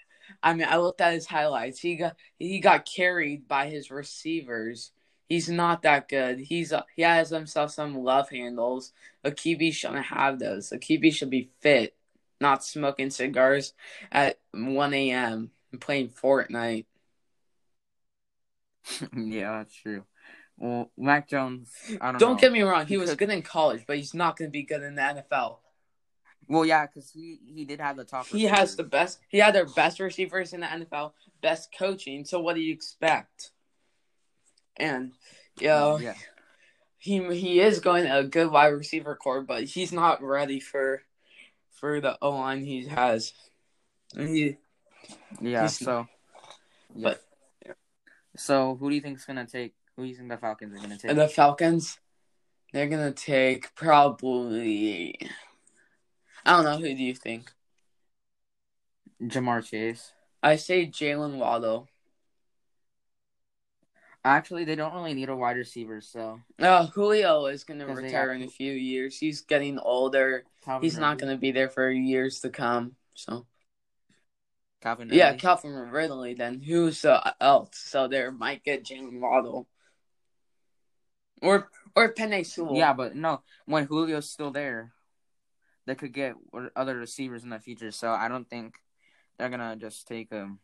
I 0.41 0.54
mean, 0.54 0.67
I 0.69 0.78
looked 0.78 1.02
at 1.02 1.13
his 1.13 1.28
highlights. 1.28 1.80
He 1.80 1.96
got 1.96 2.15
he 2.39 2.60
got 2.60 2.86
carried 2.86 3.48
by 3.48 3.69
his 3.69 3.91
receivers. 3.91 4.91
He's 5.30 5.50
not 5.50 5.84
that 5.84 6.10
good. 6.10 6.39
He's 6.39 6.74
he 6.96 7.02
has 7.02 7.30
himself 7.30 7.72
some 7.72 8.04
love 8.04 8.30
handles. 8.30 8.93
A 9.24 9.32
QB 9.32 9.74
shouldn't 9.74 10.06
have 10.06 10.39
those. 10.39 10.72
A 10.72 10.78
QB 10.78 11.13
should 11.13 11.30
be 11.30 11.50
fit, 11.62 11.96
not 12.39 12.63
smoking 12.63 13.10
cigars 13.10 13.74
at 14.12 14.39
one 14.52 14.93
a.m. 14.93 15.52
and 15.72 15.82
playing 15.82 16.10
Fortnite. 16.10 16.86
yeah, 19.15 19.60
that's 19.60 19.76
true. 19.76 20.04
Well, 20.58 20.91
Mac 20.98 21.28
Jones, 21.28 21.72
I 22.00 22.12
don't. 22.12 22.19
Don't 22.19 22.34
know. 22.34 22.38
get 22.38 22.52
me 22.52 22.62
wrong. 22.62 22.86
He 22.86 22.98
was 22.98 23.15
good 23.15 23.30
in 23.30 23.41
college, 23.41 23.86
but 23.88 23.98
he's 23.98 24.13
not 24.13 24.38
going 24.38 24.50
to 24.50 24.52
be 24.52 24.63
good 24.63 24.84
in 24.84 24.96
the 24.96 25.02
NFL. 25.02 25.58
Well, 26.47 26.65
yeah, 26.65 26.86
because 26.86 27.10
he 27.12 27.39
he 27.45 27.65
did 27.65 27.79
have 27.79 27.95
the 27.97 28.03
top. 28.03 28.27
He 28.27 28.43
has 28.45 28.75
the 28.75 28.84
best. 28.84 29.19
He 29.29 29.38
had 29.38 29.56
their 29.56 29.65
best 29.65 29.99
receivers 29.99 30.53
in 30.53 30.60
the 30.62 30.67
NFL, 30.67 31.13
best 31.41 31.69
coaching. 31.77 32.25
So 32.25 32.39
what 32.39 32.56
do 32.56 32.62
you 32.62 32.73
expect? 32.73 33.51
And 34.77 35.13
you 35.60 35.67
know, 35.67 35.97
Yeah. 35.97 36.15
he 36.97 37.23
he 37.36 37.60
is 37.60 37.79
going 37.79 38.08
a 38.08 38.23
good 38.23 38.51
wide 38.51 38.67
receiver 38.67 39.15
core, 39.15 39.41
but 39.41 39.63
he's 39.65 39.91
not 39.93 40.21
ready 40.21 40.60
for 40.60 41.03
for 41.71 42.01
the 42.01 42.17
O 42.21 42.32
line 42.32 42.63
he 42.63 42.88
has. 42.88 43.34
He 44.15 44.58
Yeah. 45.41 45.67
So. 45.67 46.08
Yeah. 46.95 47.03
But- 47.10 47.23
So 48.36 48.75
who 48.75 48.89
do 48.89 48.95
you 48.95 49.01
think's 49.01 49.25
gonna 49.25 49.45
take? 49.45 49.75
Who 49.95 50.03
do 50.03 50.10
you 50.10 50.15
think 50.15 50.29
the 50.29 50.38
Falcons 50.38 50.73
are 50.73 50.82
gonna 50.82 50.97
take? 50.97 51.15
the 51.15 51.27
Falcons, 51.27 51.99
they're 52.71 52.88
gonna 52.89 53.12
take 53.13 53.75
probably. 53.75 55.15
I 56.45 56.51
don't 56.51 56.65
know. 56.65 56.77
Who 56.77 56.93
do 56.95 57.03
you 57.03 57.15
think? 57.15 57.51
Ja'Marr 59.21 59.63
Chase. 59.63 60.12
I 60.41 60.58
say 60.58 60.88
Jalen 60.88 61.38
Waddle. 61.38 61.88
Actually, 64.25 64.63
they 64.63 64.75
don't 64.75 64.93
really 64.93 65.13
need 65.13 65.29
a 65.29 65.36
wide 65.36 65.58
receiver, 65.58 65.99
so 65.99 66.39
Uh, 66.58 66.88
Julio 66.88 67.45
is 67.47 67.65
going 67.65 67.79
to 67.79 67.86
retire 67.86 68.32
in 68.32 68.43
a 68.43 68.47
few 68.47 68.71
years. 68.71 69.17
He's 69.17 69.41
getting 69.41 69.79
older. 69.79 70.45
Calvin 70.63 70.86
He's 70.86 70.97
not 70.97 71.17
gonna 71.17 71.38
be 71.38 71.51
there 71.51 71.69
for 71.69 71.91
years 71.91 72.39
to 72.39 72.49
come. 72.49 72.95
So 73.15 73.45
Calvin. 74.82 75.10
yeah, 75.12 75.32
Ridley. 75.32 75.39
Calvin 75.39 75.73
Ridley. 75.73 76.34
Then 76.36 76.62
who's 76.62 77.03
uh, 77.03 77.32
else? 77.41 77.71
So 77.73 78.08
there 78.08 78.32
might 78.32 78.63
get 78.63 78.86
Jalen 78.86 79.19
Waddle 79.19 79.67
or 81.41 81.69
or 81.95 82.13
Penei 82.13 82.45
Sewell. 82.45 82.75
Yeah, 82.77 82.93
but 82.93 83.13
no, 83.15 83.41
when 83.65 83.88
Julio's 83.88 84.29
still 84.29 84.51
there, 84.51 84.93
they 85.86 85.96
could 85.96 86.13
get 86.13 86.36
other 86.76 86.98
receivers 86.98 87.43
in 87.43 87.50
the 87.50 87.60
future. 87.60 87.91
So 87.91 88.12
I 88.12 88.28
don't 88.28 88.50
think 88.50 88.80
they're 89.38 89.50
gonna 89.50 89.76
just 89.76 90.08
take 90.08 90.30
him. 90.30 90.60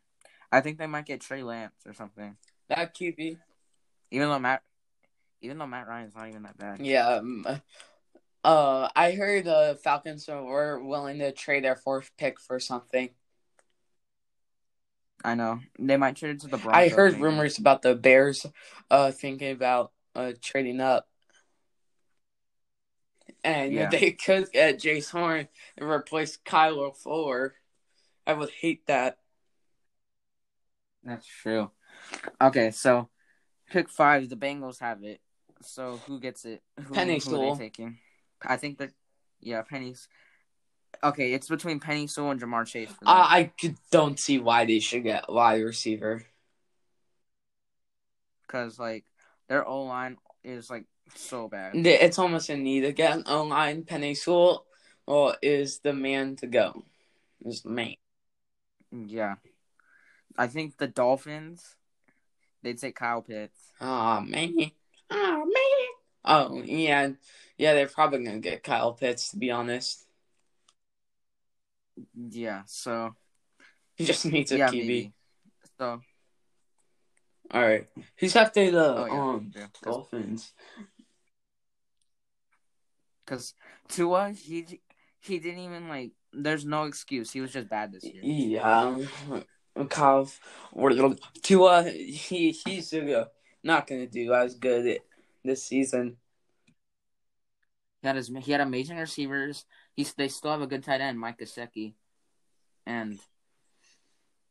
I 0.52 0.62
think 0.62 0.78
they 0.78 0.88
might 0.88 1.06
get 1.06 1.22
Trey 1.22 1.44
Lance 1.44 1.76
or 1.86 1.94
something. 1.94 2.36
that 2.70 2.96
QB. 2.96 3.38
Even 4.12 4.30
though 4.30 4.40
Matt, 4.40 4.64
even 5.42 5.58
though 5.58 5.68
Matt 5.68 5.88
Ryan's 5.88 6.16
not 6.16 6.30
even 6.30 6.44
that 6.44 6.58
bad. 6.58 6.80
Yeah. 6.86 7.08
Um, 7.08 7.46
uh, 8.44 8.90
I 8.96 9.12
heard 9.12 9.46
the 9.46 9.78
Falcons 9.84 10.28
were 10.28 10.82
willing 10.84 11.20
to 11.20 11.32
trade 11.32 11.64
their 11.64 11.76
fourth 11.76 12.12
pick 12.18 12.40
for 12.40 12.60
something. 12.60 13.10
I 15.24 15.36
know 15.36 15.60
they 15.78 15.98
might 15.98 16.16
trade 16.16 16.36
it 16.36 16.42
to 16.42 16.48
the 16.48 16.58
Broncos. 16.58 16.74
I 16.76 16.88
heard 16.96 17.14
maybe. 17.14 17.24
rumors 17.24 17.58
about 17.58 17.82
the 17.82 17.94
Bears, 17.94 18.46
uh, 18.90 19.12
thinking 19.12 19.52
about 19.52 19.92
uh 20.16 20.32
trading 20.42 20.80
up. 20.80 21.09
And 23.44 23.72
Yeah. 23.74 23.90
they 23.90 24.12
could 24.26 24.52
get 24.52 24.80
Jace 24.80 25.12
Horn 25.12 25.48
and 25.78 25.90
replace 25.90 26.38
Kyler 26.38 26.96
Fuller 26.96 27.56
I 28.28 28.34
would 28.34 28.52
hate 28.52 28.86
that. 28.86 29.18
That's 31.04 31.26
true. 31.26 31.72
Okay, 32.40 32.70
so 32.70 33.10
pick 33.72 33.90
five. 33.90 34.30
The 34.30 34.36
Bengals 34.36 34.80
have 34.80 35.04
it. 35.04 35.20
So 35.62 36.00
who 36.06 36.20
gets 36.20 36.46
it? 36.46 36.62
Who, 36.80 36.94
Penei 36.94 37.20
Sewell. 37.22 37.56
taking? 37.58 37.98
I 38.46 38.58
think 38.58 38.78
that 38.78 38.92
yeah, 39.40 39.64
Penei's. 39.64 40.08
Okay, 41.04 41.34
it's 41.34 41.48
between 41.48 41.80
Penei 41.80 42.08
Sewell 42.08 42.32
and 42.32 42.40
Ja'Marr 42.42 42.68
Chase. 42.68 42.92
Uh, 43.04 43.10
I 43.10 43.52
don't 43.90 44.20
see 44.20 44.38
why 44.38 44.66
they 44.66 44.80
should 44.80 45.04
get 45.04 45.28
wide 45.32 45.64
receiver. 45.64 46.24
because 48.46 48.78
like 48.78 49.06
their 49.48 49.68
O 49.68 49.84
line 49.84 50.18
is 50.44 50.70
like 50.70 50.86
so 51.16 51.48
bad. 51.48 51.76
It's 51.86 52.20
almost 52.20 52.50
a 52.50 52.58
need 52.58 52.82
to 52.82 52.92
get 52.92 53.16
an 53.16 53.24
O 53.28 53.44
line. 53.44 53.84
Penei 53.84 54.16
Sewell 54.16 54.66
well, 55.06 55.36
is 55.42 55.80
the 55.80 55.94
man 55.94 56.36
to 56.38 56.48
go. 56.48 56.84
Is 57.46 57.62
the 57.64 57.70
man. 57.70 57.96
Yeah, 58.92 59.36
I 60.38 60.48
think 60.48 60.78
the 60.78 60.88
Dolphins. 60.88 61.76
They'd 62.62 62.80
say 62.80 62.92
Kyle 62.92 63.22
Pitts. 63.22 63.60
Oh 63.82 64.22
man. 64.22 64.72
Oh 65.10 65.46
man. 65.46 65.88
Oh 66.26 66.62
yeah, 66.64 67.10
yeah. 67.58 67.74
They're 67.74 67.88
probably 67.88 68.24
gonna 68.24 68.40
get 68.40 68.64
Kyle 68.64 68.94
Pitts. 68.94 69.32
To 69.32 69.38
be 69.38 69.52
honest, 69.52 70.06
Yeah, 72.30 72.64
so 72.66 73.16
he 73.96 74.06
just 74.06 74.26
needs 74.26 74.52
a 74.52 74.58
yeah, 74.58 74.70
QB. 74.70 74.74
maybe. 74.74 75.14
So 75.78 76.02
All 77.52 77.62
right. 77.62 77.88
Who's 78.18 78.36
after 78.36 78.70
the 78.70 78.96
Oh, 78.96 79.06
yeah, 79.06 79.22
um 79.22 79.52
yeah, 79.56 79.68
Dolphins? 79.82 80.54
Because 83.30 83.54
Tua 83.88 84.32
he 84.32 84.82
he 85.22 85.40
didn't 85.40 85.60
even 85.60 85.88
like. 85.88 86.12
There's 86.32 86.66
no 86.66 86.84
excuse. 86.84 87.32
He 87.32 87.42
was 87.42 87.52
just 87.52 87.70
bad 87.70 87.92
this 87.92 88.04
year. 88.04 88.22
Yeah. 88.24 88.98
Kyle. 89.90 90.30
Or 90.74 90.92
Tua. 91.42 91.66
Uh, 91.66 91.84
he 91.84 92.52
he's 92.52 92.94
not 93.64 93.88
gonna 93.88 94.08
do 94.08 94.34
as 94.34 94.56
good 94.56 95.00
this 95.44 95.64
season. 95.64 96.18
He 98.02 98.08
had 98.08 98.16
his, 98.16 98.32
he 98.42 98.52
had 98.52 98.62
amazing 98.62 98.98
receivers. 98.98 99.66
He's 99.96 100.14
they 100.14 100.28
still 100.28 100.52
have 100.52 100.62
a 100.62 100.68
good 100.68 100.84
tight 100.84 101.02
end, 101.02 101.20
Mike 101.20 101.40
Gesicki, 101.40 101.94
and 102.86 103.20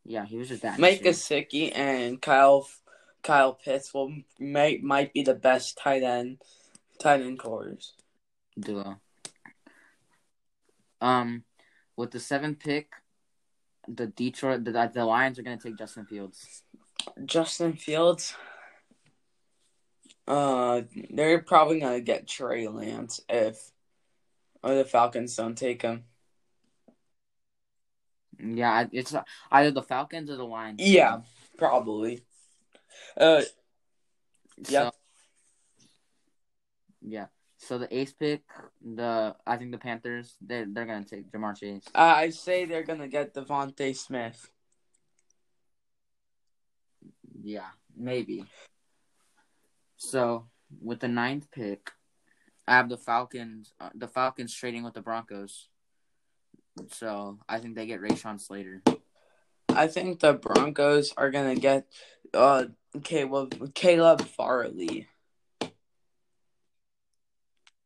yeah, 0.04 0.24
he 0.24 0.36
was 0.36 0.48
just 0.48 0.62
bad. 0.62 0.78
Mike. 0.78 1.02
Gesicki 1.02 1.72
and 1.74 2.20
Kyle 2.20 2.68
Kyle 3.22 3.54
Pitts 3.54 3.94
will 3.94 4.14
might 4.38 4.82
might 4.82 5.12
be 5.12 5.22
the 5.22 5.34
best 5.34 5.78
tight 5.78 6.02
end 6.02 6.38
tight 6.98 7.20
end 7.20 7.38
cores. 7.38 7.94
Duo. 8.58 9.00
Um, 11.00 11.44
with 11.96 12.10
the 12.10 12.20
seventh 12.20 12.58
pick, 12.58 12.90
the 13.86 14.06
Detroit 14.06 14.64
the, 14.64 14.90
the 14.92 15.04
Lions 15.04 15.38
are 15.38 15.42
gonna 15.42 15.58
take 15.58 15.78
Justin 15.78 16.06
Fields. 16.06 16.62
Justin 17.24 17.74
Fields. 17.74 18.34
Uh, 20.26 20.82
they're 21.10 21.40
probably 21.40 21.80
gonna 21.80 22.00
get 22.00 22.28
Trey 22.28 22.68
Lance 22.68 23.20
if 23.28 23.70
or 24.62 24.74
the 24.74 24.84
Falcons 24.84 25.36
don't 25.36 25.56
take 25.56 25.82
him. 25.82 26.04
Yeah, 28.40 28.86
it's 28.92 29.14
either 29.50 29.70
the 29.70 29.82
Falcons 29.82 30.30
or 30.30 30.36
the 30.36 30.44
Lions. 30.44 30.80
Yeah, 30.80 31.20
probably. 31.56 32.22
Uh, 33.16 33.42
yeah. 34.68 34.90
So, 34.90 34.92
yeah. 37.00 37.26
So 37.58 37.76
the 37.76 37.94
ace 37.94 38.12
pick, 38.12 38.42
the 38.80 39.34
I 39.46 39.56
think 39.56 39.72
the 39.72 39.78
Panthers 39.78 40.36
they 40.40 40.64
they're 40.64 40.86
gonna 40.86 41.04
take 41.04 41.30
Ja'Marr 41.30 41.56
Chase. 41.58 41.84
I 41.94 42.30
say 42.30 42.64
they're 42.64 42.84
gonna 42.84 43.08
get 43.08 43.34
DeVonta 43.34 43.94
Smith. 43.96 44.50
Yeah, 47.42 47.68
maybe. 47.96 48.44
So 49.96 50.46
with 50.80 51.00
the 51.00 51.08
ninth 51.08 51.50
pick, 51.50 51.90
I 52.66 52.76
have 52.76 52.88
the 52.88 52.96
Falcons. 52.96 53.72
Uh, 53.80 53.90
the 53.94 54.08
Falcons 54.08 54.54
trading 54.54 54.84
with 54.84 54.94
the 54.94 55.02
Broncos. 55.02 55.68
So 56.92 57.38
I 57.48 57.58
think 57.58 57.74
they 57.74 57.86
get 57.86 58.00
Rashawn 58.00 58.40
Slater. 58.40 58.82
I 59.68 59.88
think 59.88 60.20
the 60.20 60.32
Broncos 60.32 61.12
are 61.16 61.30
gonna 61.30 61.56
get 61.56 61.86
uh 62.32 62.66
Caleb 63.02 63.74
Caleb 63.74 64.22
Farley. 64.22 65.08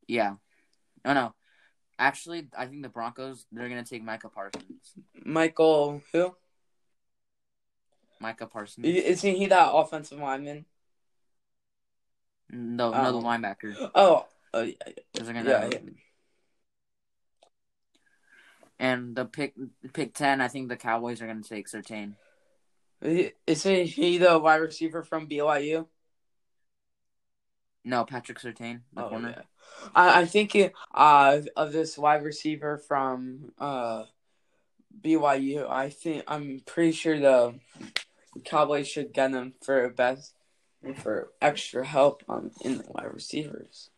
Yeah. 0.07 0.35
Oh 1.05 1.13
no. 1.13 1.33
Actually, 1.99 2.47
I 2.57 2.65
think 2.65 2.81
the 2.83 2.89
Broncos 2.89 3.45
they're 3.51 3.69
gonna 3.69 3.83
take 3.83 4.03
Micah 4.03 4.29
Parsons. 4.29 4.95
Michael 5.25 6.01
who? 6.11 6.35
Micah 8.19 8.47
Parsons. 8.47 8.85
Isn't 8.85 9.35
he 9.35 9.45
that 9.47 9.71
offensive 9.73 10.19
lineman? 10.19 10.65
No, 12.49 12.91
no, 12.91 13.11
the 13.11 13.17
Oh. 13.17 13.21
linebacker. 13.21 13.91
Oh, 13.95 14.25
uh, 14.53 14.59
yeah, 14.61 15.23
gonna 15.23 15.43
yeah, 15.49 15.59
have- 15.63 15.89
And 18.79 19.15
the 19.15 19.25
pick 19.25 19.53
pick 19.93 20.13
ten, 20.13 20.41
I 20.41 20.47
think 20.47 20.69
the 20.69 20.77
Cowboys 20.77 21.21
are 21.21 21.27
gonna 21.27 21.41
take 21.43 21.67
Surtain. 21.67 22.15
Isn't 23.01 23.85
he 23.87 24.17
the 24.17 24.39
wide 24.39 24.57
receiver 24.61 25.03
from 25.03 25.27
BYU? 25.27 25.87
No, 27.83 28.05
Patrick 28.05 28.39
Surtain, 28.39 28.81
the 28.93 29.03
Oh, 29.05 29.09
corner. 29.09 29.29
yeah. 29.37 29.43
I, 29.95 30.19
I'm 30.21 30.27
thinking 30.27 30.71
uh, 30.93 31.41
of 31.55 31.71
this 31.71 31.97
wide 31.97 32.23
receiver 32.23 32.77
from 32.77 33.51
uh, 33.59 34.05
BYU. 35.01 35.69
I 35.69 35.89
think 35.89 36.23
I'm 36.27 36.61
pretty 36.65 36.91
sure 36.91 37.19
the 37.19 37.59
Cowboys 38.45 38.87
should 38.87 39.13
get 39.13 39.31
him 39.31 39.53
for 39.61 39.89
best 39.89 40.33
for 40.97 41.31
extra 41.41 41.85
help 41.85 42.23
on 42.27 42.51
in 42.63 42.79
the 42.79 42.85
wide 42.87 43.13
receivers. 43.13 43.89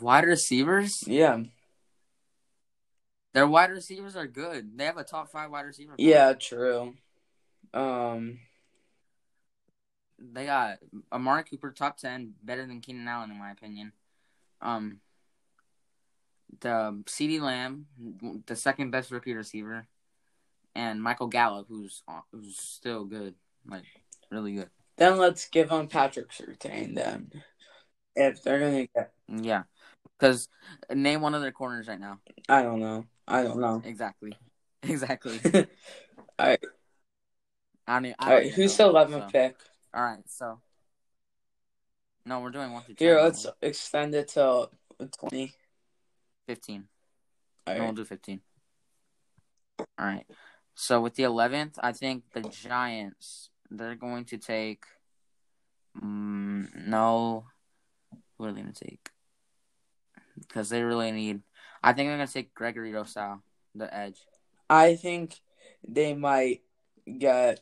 Wide 0.00 0.24
receivers? 0.24 1.04
Yeah, 1.06 1.42
Their 3.34 3.46
wide 3.46 3.70
receivers 3.70 4.16
are 4.16 4.26
good. 4.26 4.76
They 4.76 4.84
have 4.84 4.98
a 4.98 5.04
top 5.04 5.30
five 5.30 5.50
wide 5.50 5.62
receiver. 5.66 5.94
yeah, 5.98 6.32
true. 6.34 6.94
Um, 7.74 8.38
They 10.32 10.46
got 10.46 10.78
Amari 11.12 11.44
Cooper, 11.44 11.72
top 11.72 11.96
ten, 11.96 12.34
better 12.42 12.66
than 12.66 12.80
Keenan 12.80 13.08
Allen 13.08 13.30
in 13.30 13.38
my 13.38 13.50
opinion. 13.50 13.92
Um, 14.60 15.00
the 16.60 17.02
CeeDee 17.06 17.40
Lamb, 17.40 17.86
the 18.46 18.56
second 18.56 18.90
best 18.90 19.10
rookie 19.10 19.34
receiver, 19.34 19.86
and 20.74 21.02
Michael 21.02 21.26
Gallup, 21.26 21.66
who's 21.68 22.02
who's 22.30 22.56
still 22.56 23.04
good, 23.04 23.34
like 23.66 23.84
really 24.30 24.54
good. 24.54 24.70
then 24.96 25.18
let's 25.18 25.48
give 25.48 25.70
him 25.70 25.88
Patrick 25.88 26.30
Surtain. 26.30 26.94
Then, 26.94 27.32
if 28.14 28.42
they're 28.42 28.60
gonna 28.60 28.86
get, 28.94 29.12
Yeah, 29.28 29.64
because 30.18 30.48
name 30.94 31.20
one 31.20 31.34
of 31.34 31.42
their 31.42 31.52
corners 31.52 31.88
right 31.88 32.00
now. 32.00 32.20
I 32.48 32.62
don't 32.62 32.80
know. 32.80 33.06
I 33.26 33.42
don't 33.42 33.60
know. 33.60 33.82
Exactly, 33.84 34.34
exactly. 34.82 35.40
All 36.38 36.46
right, 36.46 36.60
I 37.86 37.94
don't, 37.94 38.06
e- 38.06 38.14
I 38.18 38.28
don't 38.28 38.38
right. 38.38 38.52
Who's 38.52 38.76
the 38.76 38.84
eleventh 38.84 39.24
so. 39.24 39.32
pick? 39.32 39.56
All 39.94 40.02
right, 40.02 40.22
so 40.26 40.60
no, 42.24 42.40
we're 42.40 42.50
doing 42.50 42.72
one 42.72 42.82
through 42.82 42.94
Here, 42.98 43.20
let's 43.20 43.46
extend 43.60 44.14
it 44.14 44.28
to 44.28 44.68
twenty. 45.18 45.52
fifteen. 46.46 46.88
All 47.66 47.74
No, 47.74 47.80
we'll 47.80 47.88
right. 47.88 47.96
do 47.96 48.04
15. 48.04 48.40
All 49.78 49.86
right. 49.98 50.26
So 50.74 51.00
with 51.00 51.14
the 51.14 51.22
11th, 51.24 51.74
I 51.80 51.92
think 51.92 52.24
the 52.32 52.40
Giants, 52.42 53.50
they're 53.70 53.94
going 53.94 54.24
to 54.26 54.38
take. 54.38 54.82
Mm, 56.02 56.86
no. 56.88 57.46
Who 58.38 58.44
are 58.46 58.52
they 58.52 58.62
going 58.62 58.72
to 58.72 58.84
take? 58.84 59.10
Because 60.38 60.70
they 60.70 60.82
really 60.82 61.12
need. 61.12 61.42
I 61.82 61.92
think 61.92 62.08
they're 62.08 62.16
going 62.16 62.26
to 62.26 62.32
take 62.32 62.52
Gregory 62.54 62.92
Rousseau, 62.92 63.42
the 63.74 63.92
edge. 63.94 64.18
I 64.68 64.96
think 64.96 65.40
they 65.86 66.14
might 66.14 66.62
get 67.18 67.60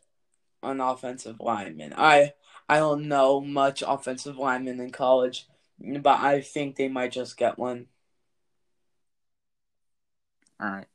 an 0.62 0.80
offensive 0.80 1.40
lineman. 1.40 1.94
I 1.96 2.32
I 2.68 2.78
don't 2.78 3.08
know 3.08 3.40
much 3.40 3.82
offensive 3.86 4.36
lineman 4.36 4.80
in 4.80 4.90
college, 4.90 5.46
but 5.78 6.20
I 6.20 6.40
think 6.40 6.76
they 6.76 6.88
might 6.88 7.12
just 7.12 7.36
get 7.36 7.58
one. 7.58 7.86
All 10.60 10.68
right. 10.70 10.86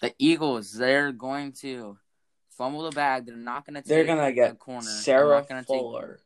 The 0.00 0.14
Eagles, 0.18 0.72
they're 0.72 1.12
going 1.12 1.52
to 1.60 1.98
fumble 2.50 2.82
the 2.84 2.90
bag. 2.92 3.26
They're 3.26 3.36
not 3.36 3.66
going 3.66 3.74
to 3.74 3.80
take 3.82 3.88
They're 3.88 4.04
gonna 4.04 4.24
a 4.28 4.32
get 4.32 4.58
corner. 4.58 4.82
Sarah 4.82 5.44
gonna 5.46 5.60
take- 5.60 5.66
Fuller. 5.66 6.20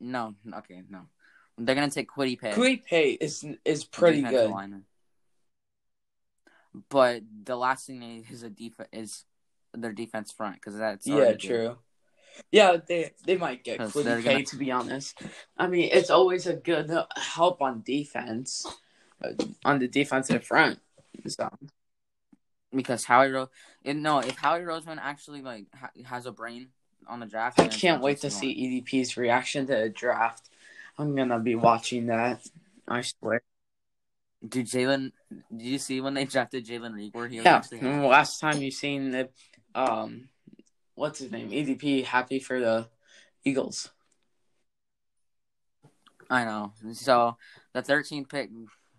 No, 0.00 0.34
okay, 0.54 0.82
no. 0.88 1.02
They're 1.58 1.74
going 1.74 1.90
to 1.90 1.94
take 1.94 2.08
Kwity 2.10 2.40
Paye. 2.40 2.54
Kui 2.54 2.78
Pay 2.78 3.10
is 3.12 3.44
is 3.66 3.84
pretty 3.84 4.22
good. 4.22 4.50
lineman. 4.50 4.86
But 6.88 7.22
the 7.44 7.56
last 7.56 7.86
thing 7.86 8.00
they 8.00 8.06
need 8.06 8.30
is 8.30 8.42
a 8.42 8.48
def- 8.48 8.80
is 8.92 9.24
their 9.74 9.92
defense 9.92 10.32
front 10.32 10.56
because 10.56 10.76
that's 10.76 11.06
Yeah, 11.06 11.14
already 11.16 11.32
good. 11.32 11.40
true. 11.48 11.78
Yeah, 12.50 12.76
they 12.86 13.12
they 13.24 13.36
might 13.36 13.64
get 13.64 13.80
Kwity 13.80 14.16
Paye 14.16 14.22
gonna- 14.22 14.44
to 14.44 14.56
be 14.56 14.70
honest. 14.70 15.20
I 15.58 15.66
mean, 15.66 15.90
it's 15.92 16.10
always 16.10 16.46
a 16.46 16.54
good 16.54 16.90
help 17.16 17.60
on 17.60 17.82
defense, 17.82 18.66
uh, 19.22 19.32
on 19.64 19.78
the 19.78 19.88
defensive 19.88 20.44
front. 20.44 20.80
So 21.26 21.50
because 22.74 23.04
Howie 23.04 23.30
Rose. 23.30 23.48
No, 23.84 24.20
if 24.20 24.36
Howie 24.36 24.60
Roseman 24.60 24.98
actually 25.00 25.42
like 25.42 25.66
ha- 25.74 25.90
has 26.04 26.26
a 26.26 26.32
brain 26.32 26.68
on 27.06 27.20
the 27.20 27.26
draft, 27.26 27.58
I 27.60 27.68
can't 27.68 28.00
wait 28.02 28.20
to 28.22 28.30
see 28.30 28.54
EDP's 28.54 29.16
reaction 29.16 29.66
to 29.66 29.74
the 29.74 29.88
draft. 29.90 30.48
I'm 30.98 31.14
gonna 31.14 31.40
be 31.40 31.54
watching 31.56 32.06
that. 32.06 32.46
I 32.88 33.02
swear. 33.02 33.42
Dude, 34.46 34.66
Jalen, 34.66 35.12
did 35.54 35.66
you 35.66 35.78
see 35.78 36.00
when 36.00 36.14
they 36.14 36.24
drafted 36.24 36.64
Jalen 36.64 36.94
Reagor? 36.94 37.28
He 37.30 37.36
Yeah. 37.36 37.62
Last 38.08 38.40
time 38.40 38.62
you 38.62 38.70
seen 38.70 39.10
the 39.10 39.28
um, 39.74 40.28
what's 40.94 41.18
his 41.18 41.30
name? 41.30 41.50
EDP 41.50 42.04
happy 42.04 42.38
for 42.38 42.60
the 42.60 42.88
Eagles. 43.44 43.90
I 46.28 46.44
know. 46.44 46.72
So 46.92 47.36
the 47.72 47.82
13th 47.82 48.28
pick, 48.28 48.50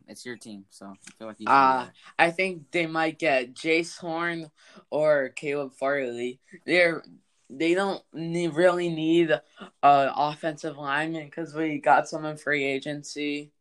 it's 0.08 0.26
your 0.26 0.36
team. 0.36 0.66
So 0.70 0.88
I 0.88 1.12
feel 1.18 1.28
like 1.28 1.40
you. 1.40 1.48
Uh. 1.48 1.88
I 2.20 2.32
think 2.32 2.72
they 2.72 2.86
might 2.86 3.18
get 3.18 3.54
Jaycee 3.54 4.00
Horn 4.00 4.52
or 4.90 5.30
Caleb 5.30 5.74
Farley. 5.74 6.40
They're 6.66 7.02
they 7.50 7.74
don't 7.74 8.02
need, 8.14 8.56
really 8.56 8.90
need 8.90 9.32
an 9.32 9.42
offensive 9.84 10.78
lineman 10.78 11.26
because 11.26 11.54
we 11.54 11.80
got 11.80 12.08
some 12.08 12.26
in 12.26 12.38
free 12.38 12.64
agency. 12.64 13.52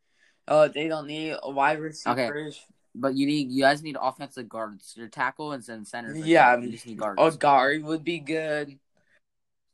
Uh, 0.46 0.68
they 0.68 0.88
don't 0.88 1.06
need 1.06 1.36
a 1.42 1.50
wide 1.50 1.80
receivers. 1.80 2.60
But 2.94 3.14
you 3.14 3.26
need, 3.26 3.50
you 3.50 3.62
guys 3.62 3.82
need 3.82 3.96
offensive 4.00 4.48
guards. 4.48 4.94
Your 4.96 5.08
tackle 5.08 5.52
and 5.52 5.62
then 5.62 5.84
center. 5.84 6.14
Yeah, 6.14 6.56
you 6.58 6.70
just 6.70 6.86
need 6.86 6.98
guards. 6.98 7.20
A 7.22 7.38
guard 7.38 7.84
would 7.84 8.02
be 8.02 8.18
good. 8.18 8.78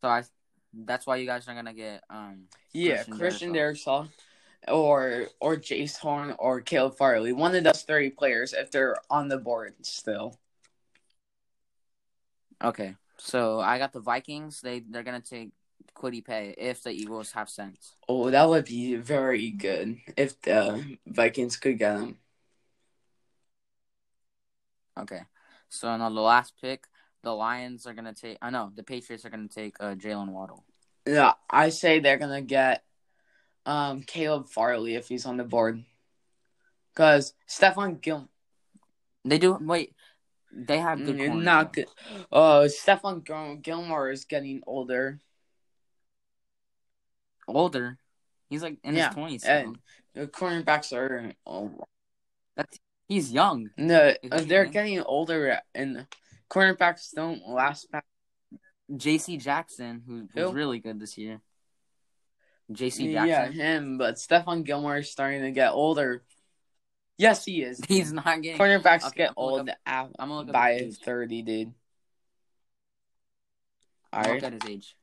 So 0.03 0.09
I, 0.09 0.25
that's 0.75 1.07
why 1.07 1.17
you 1.17 1.27
guys 1.27 1.49
are 1.49 1.55
gonna 1.55 1.73
get 1.73 2.05
um. 2.11 2.45
Yeah, 2.73 2.97
Christian 2.97 3.19
Christian 3.19 3.53
Darrisaw. 3.55 4.09
Or 4.69 5.27
or 5.41 5.57
Jaycee 5.57 5.99
Horn 5.99 6.35
or 6.39 6.61
Caleb 6.61 6.97
Farley. 6.97 7.33
One 7.33 7.55
of 7.55 7.65
those 7.65 7.83
three 7.83 8.11
players 8.11 8.53
if 8.53 8.71
they're 8.71 8.97
on 9.09 9.29
the 9.29 9.39
board 9.39 9.75
still. 9.83 10.39
Okay, 12.63 12.97
so 13.17 13.61
I 13.61 13.79
got 13.79 13.93
the 13.93 14.01
Vikings. 14.01 14.61
They 14.61 14.81
they're 14.81 15.05
gonna 15.05 15.21
take 15.21 15.53
Kwity 15.95 16.25
Paye 16.25 16.55
if 16.59 16.83
the 16.83 16.91
Eagles 16.91 17.33
have 17.33 17.49
sense. 17.49 17.95
Oh, 18.09 18.31
that 18.31 18.49
would 18.49 18.65
be 18.65 18.97
very 18.97 19.51
good 19.51 19.99
if 20.17 20.41
the 20.43 20.99
Vikings 21.07 21.57
could 21.57 21.79
get 21.79 21.97
him. 21.97 22.19
Okay, 24.99 25.21
so 25.69 25.89
on 25.89 26.01
the 26.01 26.09
last 26.21 26.55
pick, 26.61 26.87
the 27.23 27.33
Lions 27.33 27.87
are 27.87 27.95
gonna 27.95 28.15
take. 28.15 28.39
I 28.41 28.51
know 28.51 28.73
the 28.75 28.83
Patriots 28.83 29.25
are 29.25 29.31
gonna 29.31 29.49
take 29.49 29.77
uh, 29.81 29.95
Jalen 29.95 30.29
Waddle. 30.29 30.65
Yeah, 31.07 31.35
I 31.51 31.69
say 31.69 32.01
they're 32.01 32.19
gonna 32.19 32.43
get 32.43 32.83
um 33.65 34.03
Caleb 34.03 34.49
Farley 34.49 34.95
if 34.95 35.09
he's 35.09 35.27
on 35.27 35.37
the 35.37 35.45
board. 35.45 35.85
Cause 36.95 37.35
Stephon 37.49 38.01
Gil 38.01 38.29
They 39.25 39.39
do 39.39 39.59
wait. 39.61 39.95
They 40.51 40.79
have 40.79 41.05
good. 41.05 41.17
Mm, 41.17 41.27
corners, 41.27 41.45
not 41.45 41.73
though. 41.73 41.83
good. 41.83 41.87
Oh, 42.33 42.67
Stephon 42.69 43.23
Gil- 43.25 43.57
Gilmore 43.57 44.11
is 44.11 44.25
getting 44.25 44.63
older. 44.67 45.21
Older. 47.47 47.99
He's 48.49 48.63
like 48.63 48.79
in 48.83 48.95
Yeah, 48.95 49.09
his 49.09 49.15
twenties. 49.15 49.45
and 49.45 49.79
the 50.15 50.27
cornerbacks 50.27 50.93
are 50.93 51.33
oh, 51.47 51.85
He's 53.09 53.33
young. 53.33 53.71
no, 53.77 54.15
uh, 54.33 54.41
they're 54.43 54.65
young? 54.65 54.73
getting 54.73 55.01
older, 55.03 55.61
and 55.75 56.07
cornerbacks 56.51 57.13
don't 57.15 57.47
last. 57.49 57.87
J.C. 58.97 59.37
Jackson, 59.37 60.03
who 60.07 60.29
was 60.35 60.53
really 60.55 60.79
good 60.79 60.99
this 61.01 61.17
year. 61.19 61.41
J.C. 62.71 63.11
Yeah, 63.13 63.27
Jackson. 63.27 63.53
him, 63.55 63.99
but 63.99 64.17
Stephon 64.17 64.65
Gilmore 64.65 64.99
is 64.99 65.11
starting 65.11 65.43
to 65.43 65.51
get 65.53 65.73
older. 65.73 66.23
Yes, 67.19 67.45
he 67.45 67.63
is. 67.63 67.81
He's 67.89 68.13
not 68.13 68.43
getting. 68.43 68.59
Cornerbacks 68.59 69.07
Okay, 69.07 69.17
get 69.19 69.29
I'm 69.31 69.35
old 69.37 69.69
up- 69.69 69.77
af- 69.87 70.11
I'm 70.19 70.29
gonna 70.29 70.35
look 70.41 70.53
by 70.53 70.75
his 70.75 70.99
thirty, 70.99 71.43
dude. 71.43 71.73
All 74.13 74.23
right. 74.23 74.43
at 74.43 74.53
his 74.53 74.63
age. 74.69 74.97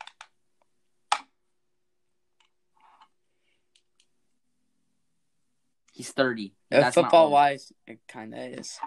He's 5.93 6.09
thirty. 6.11 6.55
Uh, 6.71 6.81
That's 6.81 6.95
football 6.95 7.29
wise, 7.29 7.71
it 7.85 7.99
kind 8.07 8.33
of 8.33 8.39
is. 8.39 8.79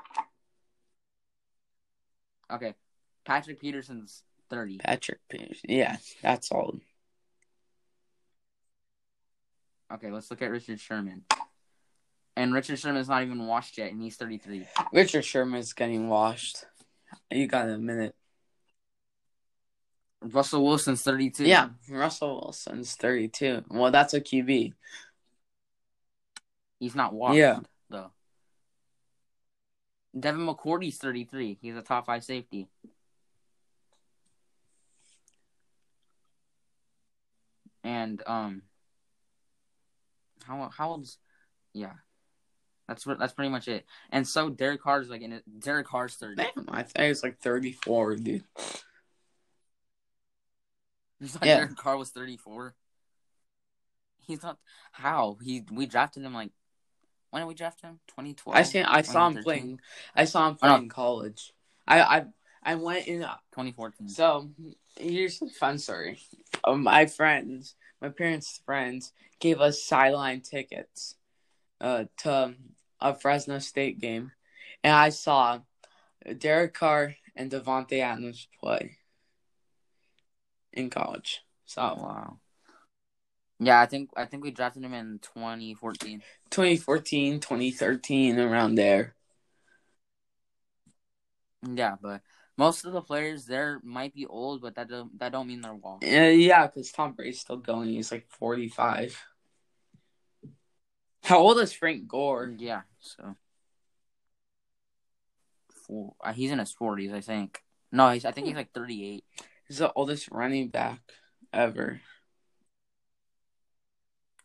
Okay, 2.52 2.74
Patrick 3.24 3.60
Peterson's 3.60 4.24
thirty. 4.50 4.78
Patrick 4.78 5.20
Pierce. 5.30 5.60
Yeah, 5.68 5.96
that's 6.20 6.50
old. 6.50 6.80
Okay, 9.92 10.10
let's 10.10 10.30
look 10.32 10.42
at 10.42 10.50
Richard 10.50 10.80
Sherman. 10.80 11.22
And 12.36 12.52
Richard 12.52 12.78
Sherman's 12.78 13.08
not 13.08 13.22
even 13.22 13.46
washed 13.46 13.78
yet, 13.78 13.92
and 13.92 14.02
he's 14.02 14.16
thirty-three. 14.16 14.66
Richard 14.92 15.24
Sherman's 15.24 15.72
getting 15.72 16.08
washed. 16.08 16.64
You 17.30 17.46
got 17.46 17.68
a 17.68 17.78
minute. 17.78 18.16
Russell 20.20 20.64
Wilson's 20.64 21.02
thirty-two. 21.02 21.44
Yeah, 21.46 21.68
Russell 21.88 22.40
Wilson's 22.40 22.94
32. 22.94 23.62
Well, 23.70 23.92
that's 23.92 24.12
a 24.12 24.20
QB. 24.20 24.72
He's 26.80 26.94
not 26.94 27.12
washed. 27.12 27.36
Yeah. 27.38 27.60
though. 27.90 28.10
Devin 30.18 30.46
McCourty's 30.46 30.96
thirty-three. 30.98 31.58
He's 31.60 31.76
a 31.76 31.82
top 31.82 32.06
five 32.06 32.24
safety. 32.24 32.68
And 37.84 38.22
um, 38.26 38.62
how 40.44 40.70
how 40.76 40.90
old's 40.90 41.18
yeah, 41.72 41.92
that's 42.88 43.04
that's 43.04 43.34
pretty 43.34 43.50
much 43.50 43.68
it. 43.68 43.84
And 44.10 44.26
so 44.26 44.48
Derek 44.48 44.82
Carr's 44.82 45.08
like 45.08 45.22
in 45.22 45.32
it. 45.32 45.44
Derek 45.60 45.86
Carr's 45.86 46.14
thirty. 46.14 46.36
Damn, 46.36 46.66
I 46.68 46.82
think 46.82 47.10
it's 47.10 47.22
like 47.22 47.38
34, 47.38 48.16
dude. 48.16 48.44
You 51.20 51.28
thought 51.28 51.46
Yeah. 51.46 51.56
Derek 51.58 51.76
Carr 51.76 51.96
was 51.96 52.10
thirty-four. 52.10 52.74
He's 54.18 54.42
not. 54.42 54.58
How 54.92 55.36
he 55.42 55.64
we 55.70 55.86
drafted 55.86 56.22
him 56.24 56.34
like 56.34 56.50
when 57.36 57.42
did 57.42 57.48
we 57.48 57.54
draft 57.54 57.82
him? 57.82 58.00
Twenty 58.06 58.32
twelve. 58.32 58.56
I 58.56 58.62
seen, 58.62 58.86
I 58.86 59.02
saw 59.02 59.28
him 59.28 59.42
playing. 59.42 59.78
I 60.14 60.24
saw 60.24 60.48
him 60.48 60.56
Oh, 60.62 60.66
no. 60.66 60.70
playing 60.70 60.82
in 60.84 60.88
college. 60.88 61.52
I, 61.86 62.00
I, 62.00 62.24
I 62.62 62.74
went 62.76 63.06
in. 63.08 63.26
Twenty 63.52 63.72
fourteen. 63.72 64.08
So 64.08 64.48
here's 64.96 65.42
a 65.42 65.48
fun 65.50 65.76
story. 65.76 66.18
Um, 66.64 66.82
my 66.82 67.04
friends, 67.04 67.74
my 68.00 68.08
parents' 68.08 68.62
friends, 68.64 69.12
gave 69.38 69.60
us 69.60 69.82
sideline 69.82 70.40
tickets 70.40 71.16
uh, 71.78 72.04
to 72.20 72.54
a 73.02 73.14
Fresno 73.14 73.58
State 73.58 74.00
game, 74.00 74.32
and 74.82 74.94
I 74.94 75.10
saw 75.10 75.58
Derek 76.38 76.72
Carr 76.72 77.16
and 77.34 77.50
Davante 77.50 78.00
Adams 78.00 78.48
play 78.58 78.96
in 80.72 80.88
college. 80.88 81.42
So 81.66 81.82
Wow. 81.82 82.38
Yeah, 83.58 83.80
I 83.80 83.86
think 83.86 84.10
I 84.16 84.26
think 84.26 84.42
we 84.42 84.50
drafted 84.50 84.84
him 84.84 84.92
in 84.92 85.18
2014. 85.20 86.22
2014, 86.50 87.40
2013, 87.40 88.38
around 88.38 88.74
there. 88.74 89.14
Yeah, 91.74 91.96
but 92.00 92.20
most 92.58 92.84
of 92.84 92.92
the 92.92 93.00
players 93.00 93.46
there 93.46 93.80
might 93.82 94.14
be 94.14 94.26
old, 94.26 94.60
but 94.60 94.74
that 94.74 94.88
don't 94.88 95.18
that 95.18 95.32
don't 95.32 95.46
mean 95.46 95.62
they're 95.62 95.74
washed. 95.74 96.04
Uh, 96.04 96.30
yeah, 96.32 96.66
because 96.66 96.92
Tom 96.92 97.12
Brady's 97.12 97.40
still 97.40 97.56
going. 97.56 97.88
He's 97.88 98.12
like 98.12 98.26
45. 98.28 99.22
How 101.24 101.38
old 101.38 101.58
is 101.58 101.72
Frank 101.72 102.06
Gore? 102.06 102.54
Yeah, 102.56 102.82
so 103.00 103.36
Four, 105.86 106.14
uh, 106.22 106.32
he's 106.32 106.50
in 106.50 106.58
his 106.58 106.74
40s, 106.74 107.12
I 107.12 107.20
think. 107.20 107.62
No, 107.90 108.10
he's 108.10 108.24
I 108.24 108.32
think 108.32 108.46
he's 108.46 108.56
like 108.56 108.72
38. 108.72 109.24
He's 109.68 109.78
the 109.78 109.92
oldest 109.92 110.28
running 110.30 110.68
back 110.68 111.00
ever. 111.52 112.00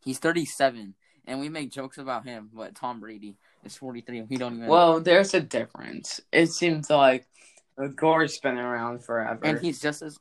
He's 0.02 0.20
37, 0.20 0.96
and 1.26 1.40
we 1.40 1.50
make 1.50 1.72
jokes 1.72 1.98
about 1.98 2.26
him, 2.26 2.50
but 2.54 2.76
Tom 2.76 3.00
Brady 3.00 3.38
is 3.64 3.78
43. 3.78 4.24
We 4.24 4.38
don't 4.38 4.56
even. 4.56 4.68
Well, 4.68 5.00
there's 5.00 5.34
a 5.34 5.40
difference. 5.40 6.20
It 6.32 6.48
seems 6.48 6.90
like 6.90 7.28
Gore's 7.96 8.40
been 8.40 8.58
around 8.58 9.04
forever. 9.04 9.40
and 9.44 9.60
he's 9.60 9.80
just 9.80 10.02
as 10.02 10.20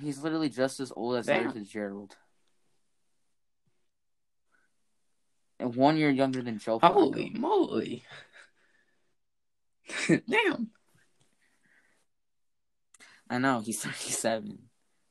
he's 0.00 0.22
literally 0.22 0.48
just 0.48 0.80
as 0.80 0.92
old 0.94 1.16
as 1.16 1.28
Larry. 1.28 1.50
Fitzgerald. 1.50 2.16
And 5.58 5.74
one 5.74 5.96
year 5.96 6.10
younger 6.10 6.42
than 6.42 6.58
Joe. 6.58 6.78
Flacco. 6.78 6.92
Holy 6.92 7.30
moly. 7.30 8.04
Damn. 10.08 10.70
I 13.28 13.38
know 13.38 13.60
he's 13.60 13.82
37. 13.82 14.58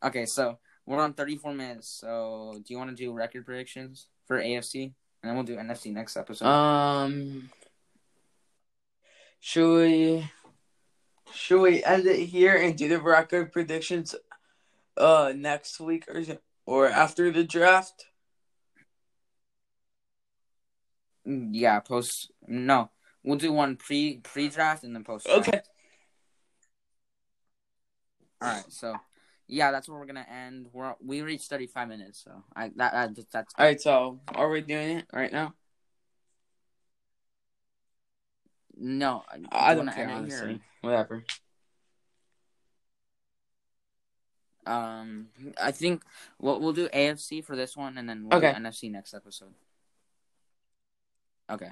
Okay, 0.04 0.26
so 0.26 0.60
we're 0.86 1.02
on 1.02 1.14
34 1.14 1.54
minutes. 1.54 1.88
So 1.88 2.62
do 2.66 2.74
you 2.74 2.78
want 2.78 2.92
to 2.92 2.96
do 2.96 3.14
record 3.14 3.46
predictions 3.46 4.08
for 4.28 4.40
AFC, 4.40 4.84
and 4.84 4.94
then 5.24 5.36
we'll 5.36 5.44
do 5.44 5.58
NFC 5.58 5.92
next 5.92 6.18
episode? 6.18 6.46
Um 6.46 7.50
should 9.40 9.76
we 9.76 10.32
should 11.34 11.62
we 11.62 11.84
end 11.84 12.06
it 12.08 12.26
here 12.26 12.56
and 12.56 12.78
do 12.78 12.88
the 12.88 13.00
record 13.00 13.52
predictions 13.52 14.16
uh 14.98 15.34
next 15.36 15.80
week 15.80 16.06
or 16.08 16.24
or 16.66 16.90
after 16.90 17.32
the 17.32 17.44
draft? 17.44 18.06
Yeah, 21.26 21.80
post 21.80 22.32
no. 22.48 22.90
We'll 23.24 23.38
do 23.38 23.52
one 23.52 23.76
pre 23.76 24.18
pre 24.18 24.50
draft 24.50 24.84
and 24.84 24.96
then 24.96 25.04
post. 25.04 25.28
Okay. 25.28 25.62
All 28.42 28.50
right. 28.50 28.64
So, 28.70 28.96
yeah, 29.48 29.72
that's 29.72 29.88
where 29.88 30.00
we're 30.00 30.06
gonna 30.06 30.26
end. 30.30 30.68
We're 30.74 30.96
we 31.04 31.22
reached 31.22 31.50
thirty 31.50 31.68
five 31.68 31.88
minutes, 31.88 32.24
so 32.24 32.44
I 32.56 32.72
that, 32.76 33.16
that 33.16 33.32
that's 33.32 33.54
All 33.58 33.66
right. 33.66 33.80
So 33.80 34.20
are 34.30 34.50
we 34.50 34.62
doing 34.62 34.98
it 35.00 35.06
right 35.14 35.32
now? 35.32 35.54
no. 38.78 39.24
do 39.34 39.40
you 39.42 39.48
I 39.52 39.76
don't 39.76 39.90
care 39.90 40.10
end 40.10 40.26
it 40.28 40.30
here? 40.30 40.40
honestly. 40.40 40.62
Whatever. 40.82 41.24
Um, 44.66 45.28
I 45.62 45.72
think 45.72 46.04
we'll 46.40 46.60
we'll 46.60 46.74
do 46.74 46.90
AFC 46.90 47.44
for 47.44 47.56
this 47.56 47.78
one, 47.78 47.98
and 47.98 48.10
then 48.10 48.24
we'll 48.28 48.38
Okay. 48.38 48.52
do 48.52 48.60
NFC 48.60 48.90
next 48.92 49.14
episode. 49.14 49.54
Okay. 51.50 51.70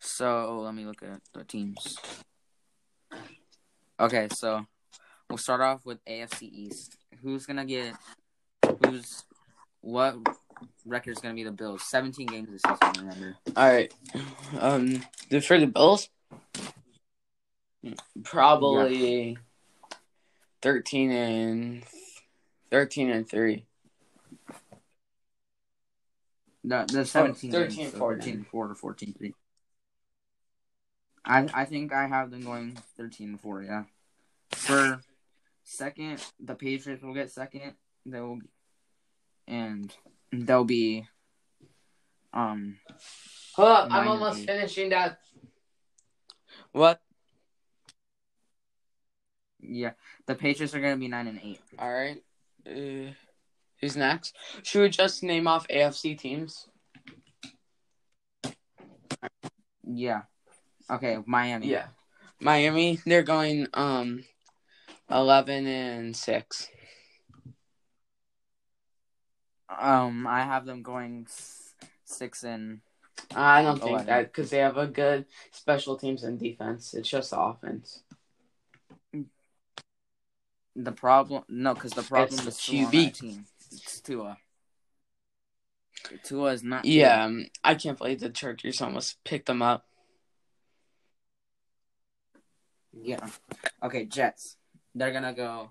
So 0.00 0.60
let 0.60 0.74
me 0.74 0.84
look 0.84 1.02
at 1.02 1.20
the 1.32 1.44
teams. 1.44 1.98
Okay, 4.00 4.28
so 4.30 4.64
we'll 5.28 5.38
start 5.38 5.60
off 5.60 5.84
with 5.84 6.04
AFC 6.04 6.42
East. 6.42 6.96
Who's 7.22 7.46
gonna 7.46 7.64
get? 7.64 7.94
Who's 8.84 9.24
what 9.80 10.16
record 10.84 11.12
is 11.12 11.18
gonna 11.18 11.34
be 11.34 11.44
the 11.44 11.52
Bills? 11.52 11.82
Seventeen 11.82 12.26
games 12.26 12.48
this 12.50 12.62
season. 12.62 13.06
Remember? 13.06 13.36
All 13.56 13.72
right. 13.72 13.92
Um, 14.58 15.04
for 15.42 15.58
the 15.58 15.66
Bills, 15.66 16.08
probably 18.22 19.38
thirteen 20.62 21.10
and 21.10 21.84
thirteen 22.70 23.10
and 23.10 23.28
three. 23.28 23.64
The 26.64 26.86
the 26.90 27.04
seventeen. 27.04 27.50
13, 27.50 27.78
games, 27.78 27.92
so 27.92 27.98
14. 27.98 28.20
13, 28.20 28.46
four 28.50 28.68
to 28.68 28.74
fourteen 28.74 29.14
three. 29.16 29.34
I 31.24 31.46
I 31.54 31.64
think 31.64 31.92
I 31.92 32.06
have 32.06 32.30
them 32.30 32.42
going 32.42 32.78
thirteen 32.96 33.38
four. 33.38 33.62
Yeah. 33.62 33.84
For 34.52 35.00
second, 35.68 36.24
the 36.40 36.54
Patriots 36.54 37.02
will 37.02 37.14
get 37.14 37.30
second. 37.30 37.74
They 38.06 38.20
will, 38.20 38.38
and 39.46 39.94
they'll 40.32 40.64
be. 40.64 41.06
Um. 42.32 42.78
Hold 43.54 43.68
up, 43.68 43.88
I'm 43.90 44.08
almost 44.08 44.40
eight. 44.40 44.46
finishing 44.46 44.90
that. 44.90 45.18
What? 46.72 47.00
Yeah, 49.60 49.92
the 50.26 50.34
Patriots 50.34 50.74
are 50.74 50.80
gonna 50.80 50.96
be 50.96 51.08
nine 51.08 51.26
and 51.26 51.40
eight. 51.42 51.60
All 51.78 51.92
right. 51.92 52.22
Uh, 52.66 53.12
who's 53.80 53.96
next? 53.96 54.36
Should 54.62 54.82
we 54.82 54.88
just 54.88 55.22
name 55.22 55.46
off 55.46 55.68
AFC 55.68 56.18
teams? 56.18 56.68
Yeah. 59.84 60.22
Okay, 60.90 61.18
Miami. 61.26 61.68
Yeah. 61.68 61.86
Miami, 62.40 63.00
they're 63.04 63.22
going 63.22 63.66
um 63.74 64.22
eleven 65.10 65.66
and 65.66 66.16
six. 66.16 66.68
Um, 69.68 70.26
I 70.26 70.42
have 70.42 70.64
them 70.64 70.82
going 70.82 71.26
s- 71.28 71.74
six 72.04 72.42
and 72.42 72.80
I 73.34 73.62
don't 73.62 73.78
think 73.78 73.90
11. 73.90 74.06
that 74.06 74.32
because 74.32 74.50
they 74.50 74.58
have 74.58 74.78
a 74.78 74.86
good 74.86 75.26
special 75.50 75.96
teams 75.96 76.24
and 76.24 76.38
defense. 76.38 76.94
It's 76.94 77.08
just 77.08 77.32
offense. 77.36 78.02
the 80.80 80.92
problem. 80.92 81.42
No, 81.48 81.74
because 81.74 81.92
the 81.92 82.02
problem 82.04 82.38
It's 82.46 82.60
is 82.60 82.66
the 82.66 82.86
QB. 82.86 83.14
team. 83.14 83.44
It's 83.72 84.00
Tua. 84.00 84.38
Tua 86.22 86.52
is 86.52 86.62
not. 86.62 86.84
Yeah, 86.84 87.24
um, 87.24 87.46
I 87.64 87.74
can't 87.74 87.98
believe 87.98 88.20
the 88.20 88.30
Chargers 88.30 88.80
almost 88.80 89.22
picked 89.24 89.46
them 89.46 89.60
up. 89.60 89.84
Yeah. 92.92 93.26
Okay, 93.82 94.04
Jets. 94.06 94.56
They're 94.94 95.12
gonna 95.12 95.34
go 95.34 95.70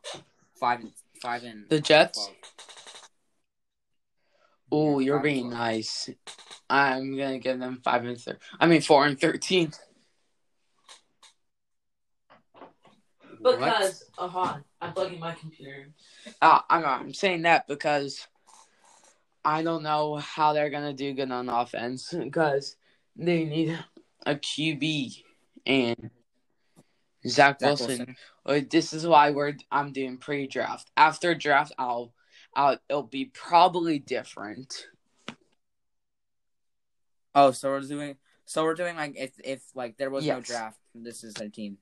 five 0.59 0.81
and 0.81 0.91
five 1.21 1.43
and 1.43 1.65
The 1.69 1.79
Jets. 1.79 2.17
12. 2.17 2.35
Oh, 4.71 4.99
Yeah, 4.99 5.05
you're 5.05 5.19
being 5.19 5.49
nice. 5.49 6.09
I'm 6.69 7.17
gonna 7.17 7.39
give 7.39 7.59
them 7.59 7.81
five 7.83 8.05
and 8.05 8.19
thir- 8.19 8.39
I 8.59 8.67
mean 8.67 8.81
four 8.81 9.05
and 9.05 9.19
thirteen. 9.19 9.71
Because 13.41 14.03
uh, 14.17 14.27
hold 14.27 14.47
on, 14.47 14.63
I'm 14.81 14.93
plugging 14.93 15.19
my 15.19 15.33
computer. 15.33 15.89
Uh, 16.41 16.59
I'm 16.69 16.85
I'm 16.85 17.13
saying 17.13 17.43
that 17.43 17.67
because 17.67 18.27
I 19.45 19.63
don't 19.63 19.83
know 19.83 20.15
how 20.15 20.51
they're 20.53 20.69
gonna 20.69 20.93
do 20.93 21.13
good 21.13 21.31
on 21.31 21.47
offense 21.47 22.13
because 22.13 22.75
they 23.15 23.45
need 23.45 23.79
a 24.25 24.35
QB 24.35 25.23
and 25.65 26.09
Zach, 27.25 27.59
Zach 27.59 27.61
Wilson. 27.61 27.87
Wilson. 27.87 28.15
Uh, 28.45 28.59
This 28.69 28.93
is 28.93 29.07
why 29.07 29.31
we're 29.31 29.53
I'm 29.71 29.91
doing 29.91 30.17
pre-draft. 30.17 30.91
After 30.97 31.33
draft, 31.35 31.71
I'll, 31.77 32.13
I'll 32.53 32.77
it'll 32.89 33.03
be 33.03 33.25
probably 33.25 33.99
different. 33.99 34.87
Oh, 37.33 37.51
so 37.51 37.69
we're 37.69 37.81
doing. 37.81 38.17
So 38.45 38.63
we're 38.63 38.75
doing 38.75 38.95
like 38.95 39.13
if 39.17 39.31
if 39.43 39.61
like 39.75 39.97
there 39.97 40.09
was 40.09 40.25
no 40.25 40.39
draft, 40.41 40.79
this 40.95 41.23
is 41.23 41.33
their 41.33 41.49
team. 41.49 41.77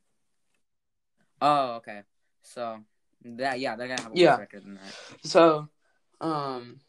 Oh, 1.41 1.75
okay. 1.75 2.01
So 2.43 2.79
that 3.23 3.59
yeah, 3.59 3.75
they're 3.75 3.87
gonna 3.87 4.01
have 4.01 4.11
a 4.13 4.17
Yeah. 4.17 4.37
record 4.37 4.63
than 4.63 4.75
that. 4.75 4.95
So, 5.23 5.69
um, 6.21 6.79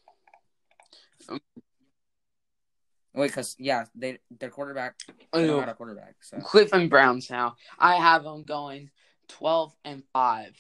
Wait, 3.17 3.33
cause 3.33 3.57
yeah, 3.59 3.87
they 3.95 4.19
their 4.39 4.51
quarterback. 4.51 4.95
Oh, 5.33 5.41
They 5.41 5.59
have 5.59 5.69
a 5.71 5.75
quarterback. 5.75 6.17
So 6.21 6.39
Cleveland 6.39 6.91
Browns 6.91 7.31
now. 7.31 7.57
I 7.79 7.97
have 7.97 8.25
them 8.25 8.43
going 8.43 8.91
twelve 9.27 9.75
and 9.85 10.03
five. 10.13 10.53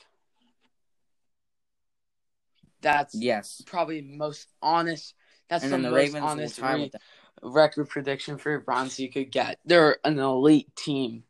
That's 2.80 3.14
yes, 3.14 3.62
probably 3.66 4.00
most 4.00 4.48
honest. 4.62 5.14
That's 5.48 5.64
and 5.64 5.72
the, 5.72 5.76
the 5.76 5.82
most 5.90 5.94
Ravens 5.96 6.24
honest 6.24 6.62
re- 6.62 6.90
record 7.42 7.90
prediction 7.90 8.38
for 8.38 8.58
Browns 8.60 8.98
you 8.98 9.10
could 9.10 9.30
get. 9.30 9.58
They're 9.66 9.98
an 10.04 10.18
elite 10.18 10.74
team. 10.76 11.24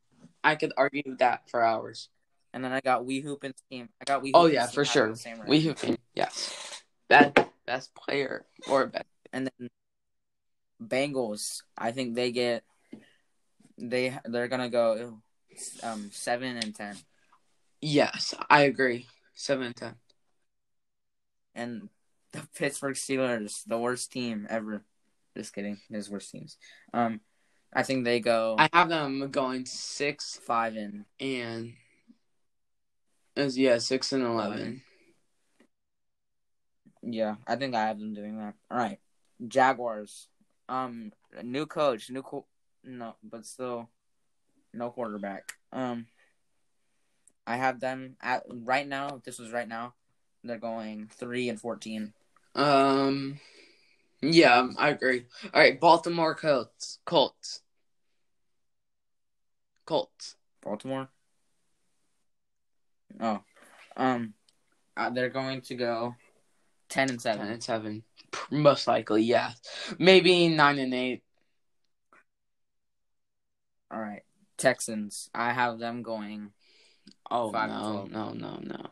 I 0.45 0.55
could 0.55 0.72
argue 0.77 1.16
that 1.18 1.51
for 1.51 1.61
hours. 1.61 2.09
And 2.53 2.64
then 2.64 2.72
I 2.72 2.81
got 2.81 3.05
We 3.05 3.20
Hoopin's 3.20 3.62
team. 3.68 3.89
I 4.01 4.05
got 4.05 4.22
We. 4.22 4.31
Oh 4.33 4.47
yeah, 4.47 4.66
for 4.68 4.85
sure. 4.85 5.16
We 5.49 5.72
been 5.72 5.99
yes, 6.14 6.85
best 7.09 7.37
best 7.66 7.95
player 7.97 8.47
or 8.70 8.87
best. 8.87 9.07
and 9.33 9.51
then 9.59 9.68
Bengals. 10.83 11.62
I 11.77 11.93
think 11.93 12.14
they 12.14 12.33
get 12.33 12.64
they 13.79 14.16
they're 14.24 14.49
gonna 14.49 14.70
go 14.70 15.20
um 15.83 16.11
seven 16.12 16.57
and 16.57 16.74
ten, 16.74 16.97
Yes, 17.81 18.35
I 18.51 18.62
agree. 18.62 19.07
Seven 19.35 19.66
and 19.68 19.77
ten. 19.77 19.95
and 21.55 21.89
the 22.33 22.47
Pittsburgh 22.55 22.95
Steelers, 22.97 23.62
the 23.66 23.79
worst 23.79 24.12
team 24.12 24.47
ever. 24.51 24.83
Just 25.37 25.55
kidding, 25.55 25.79
his 25.91 26.09
worst 26.11 26.31
teams. 26.31 26.57
Um, 26.95 27.20
I 27.72 27.83
think 27.83 28.05
they 28.05 28.20
go 28.20 28.57
I 28.59 28.68
have 28.72 28.89
them 28.89 29.31
going 29.31 29.66
six 29.66 30.39
five 30.47 30.77
and 30.77 31.05
and 31.20 31.74
as 33.37 33.57
yeah 33.59 33.79
six 33.79 34.12
and 34.12 34.22
eleven. 34.24 34.57
Eleven. 34.59 34.83
yeah. 37.03 37.35
I 37.47 37.57
think 37.57 37.74
I 37.74 37.87
have 37.89 37.99
them 37.99 38.14
doing 38.14 38.39
that. 38.39 38.55
All 38.70 38.79
right, 38.79 38.99
Jaguars. 39.47 40.29
Um, 40.69 41.12
new 41.43 41.67
coach, 41.67 42.11
new 42.11 42.23
co- 42.23 42.47
no, 42.85 43.17
but 43.23 43.47
still 43.47 43.89
no 44.73 44.91
quarterback. 44.91 45.53
Um, 45.73 46.07
I 47.47 47.57
have 47.57 47.79
them 47.81 48.17
at 48.21 48.43
right 48.49 48.87
now. 48.87 49.21
This 49.25 49.39
was 49.39 49.53
right 49.53 49.69
now, 49.69 49.95
they're 50.43 50.59
going 50.59 51.09
three 51.12 51.49
and 51.49 51.61
fourteen. 51.61 52.12
Um, 52.55 53.39
yeah, 54.21 54.69
I 54.79 54.91
agree. 54.91 55.27
All 55.55 55.61
right, 55.61 55.79
Baltimore 55.79 56.35
Colts. 56.35 56.99
Colts. 57.05 57.61
Colts. 59.85 60.37
Baltimore. 60.62 61.09
Oh, 63.21 63.41
um, 63.97 64.35
uh, 64.97 65.11
they're 65.11 65.29
going 65.31 65.61
to 65.62 65.75
go 65.75 66.17
ten 66.89 67.09
and 67.11 67.21
Ten 67.21 67.37
seven. 67.39 67.49
and 67.53 67.62
seven. 67.62 68.03
Most 68.51 68.87
likely, 68.87 69.22
yeah. 69.22 69.53
Maybe 69.99 70.49
nine 70.49 70.78
and 70.78 70.95
eight. 70.95 71.22
All 73.91 74.01
right, 74.01 74.22
Texans. 74.57 75.30
I 75.34 75.53
have 75.53 75.78
them 75.78 76.03
going. 76.03 76.53
Oh 77.30 77.51
no, 77.51 78.07
no, 78.11 78.32
no, 78.32 78.59
no. 78.62 78.87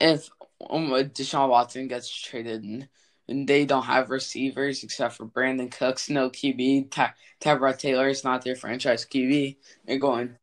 If 0.00 0.28
um, 0.68 0.90
Deshaun 0.90 1.48
Watson 1.48 1.88
gets 1.88 2.08
traded 2.08 2.62
and, 2.62 2.88
and 3.28 3.48
they 3.48 3.64
don't 3.64 3.84
have 3.84 4.10
receivers 4.10 4.84
except 4.84 5.14
for 5.16 5.26
Brandin 5.26 5.70
Cooks, 5.70 6.08
no 6.08 6.30
QB, 6.30 6.90
Ty- 6.90 7.14
Tyrod 7.40 7.78
Taylor 7.78 8.08
is 8.08 8.24
not 8.24 8.44
their 8.44 8.56
franchise 8.56 9.04
QB. 9.04 9.56
They're 9.86 9.98
going 9.98 10.36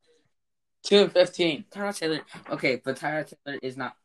two 0.83 0.97
and 1.03 1.11
fifteen. 1.11 1.65
Tyrod 1.71 1.97
Taylor. 1.97 2.21
Okay, 2.49 2.81
but 2.83 2.97
Tyrod 2.97 3.33
Taylor 3.45 3.59
is 3.61 3.77
not. 3.77 3.95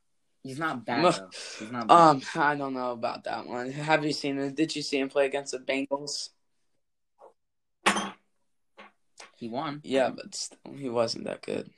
He's 0.43 0.59
not 0.59 0.87
bad 0.87 1.05
though. 1.15 1.31
He's 1.59 1.71
not. 1.71 1.87
Bad. 1.89 1.95
Um, 1.95 2.23
I 2.35 2.55
don't 2.55 2.75
know 2.75 2.93
about 2.93 3.25
that 3.25 3.47
one. 3.47 3.71
Have 3.73 4.05
you 4.05 4.13
seen 4.13 4.39
him? 4.39 4.55
Did 4.55 4.75
you 4.75 4.83
see 4.83 4.99
him 4.99 5.09
play 5.09 5.27
against 5.27 5.53
the 5.53 5.59
Bengals? 5.59 6.31
He 9.37 9.49
won. 9.49 9.81
Yeah, 9.85 10.11
but 10.11 10.35
still, 10.35 10.59
he 10.75 10.89
wasn't 10.89 11.25
that 11.25 11.43
good. 11.43 11.71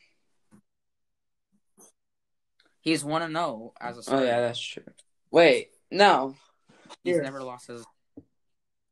He's 2.80 3.04
one 3.04 3.22
and 3.22 3.34
zero 3.34 3.72
as 3.80 3.98
a 3.98 4.02
Starter. 4.02 4.24
Oh 4.24 4.26
yeah, 4.26 4.40
that's 4.40 4.60
true. 4.60 4.82
Wait, 5.30 5.70
no. 5.90 6.34
He's 7.04 7.14
Here. 7.14 7.22
never 7.22 7.42
lost 7.42 7.70
as. 7.70 7.84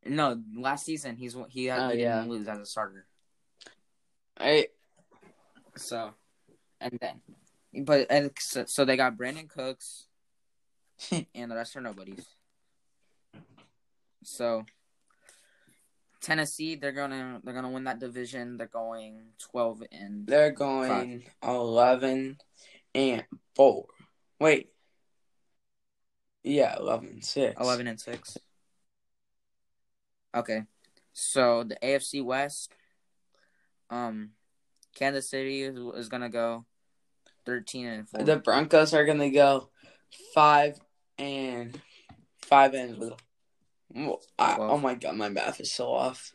No, 0.05 0.41
last 0.57 0.87
season 0.87 1.17
he's 1.17 1.37
he, 1.51 1.67
had, 1.67 1.81
Oh, 1.81 1.89
he 1.95 2.03
yeah. 2.03 2.21
didn't 2.21 2.31
lose 2.31 2.49
as 2.49 2.59
a 2.59 2.67
starter. 2.67 3.07
I 4.39 4.69
So, 5.77 6.13
and 6.81 6.97
then, 7.01 7.21
but 7.75 8.07
and 8.11 8.31
so, 8.39 8.85
they 8.85 8.97
got 8.97 9.17
Brandin 9.17 9.49
Cooks, 9.49 10.07
and 11.35 11.51
the 11.51 11.57
rest 11.57 11.77
are 11.77 11.81
nobodies. 11.81 12.27
So, 14.25 14.65
Tennessee, 16.21 16.75
they're 16.75 16.93
gonna 16.93 17.41
they're 17.45 17.55
gonna 17.55 17.71
win 17.71 17.85
that 17.85 18.01
division. 18.01 18.57
They're 18.57 18.67
going 18.67 19.33
twelve 19.39 19.83
and 19.93 20.27
they're 20.27 20.51
going 20.51 21.25
eleven 21.43 22.39
and 22.95 23.25
four. 23.55 23.87
Wait. 24.39 24.71
Yeah, 26.43 26.77
11 26.79 27.21
6. 27.21 27.61
eleven 27.61 27.87
and 27.87 28.01
six. 28.01 28.39
Okay, 30.35 30.63
so 31.13 31.65
the 31.65 31.77
AFC 31.83 32.25
West, 32.25 32.73
um, 33.91 34.31
Kansas 34.95 35.29
City 35.29 35.63
is, 35.63 35.77
is 35.97 36.09
gonna 36.09 36.31
go 36.31 36.65
thirteen 37.45 37.87
and 37.87 38.09
four. 38.09 38.23
The 38.23 38.37
Broncos 38.37 38.95
are 38.95 39.05
gonna 39.05 39.31
go 39.31 39.69
five 40.35 40.79
and 41.19 41.81
five 42.43 42.75
and 42.75 43.13
I, 44.39 44.57
oh 44.59 44.79
my 44.79 44.95
god, 44.95 45.17
my 45.17 45.29
math 45.29 45.61
is 45.61 45.73
so 45.73 45.93
off. 45.93 46.33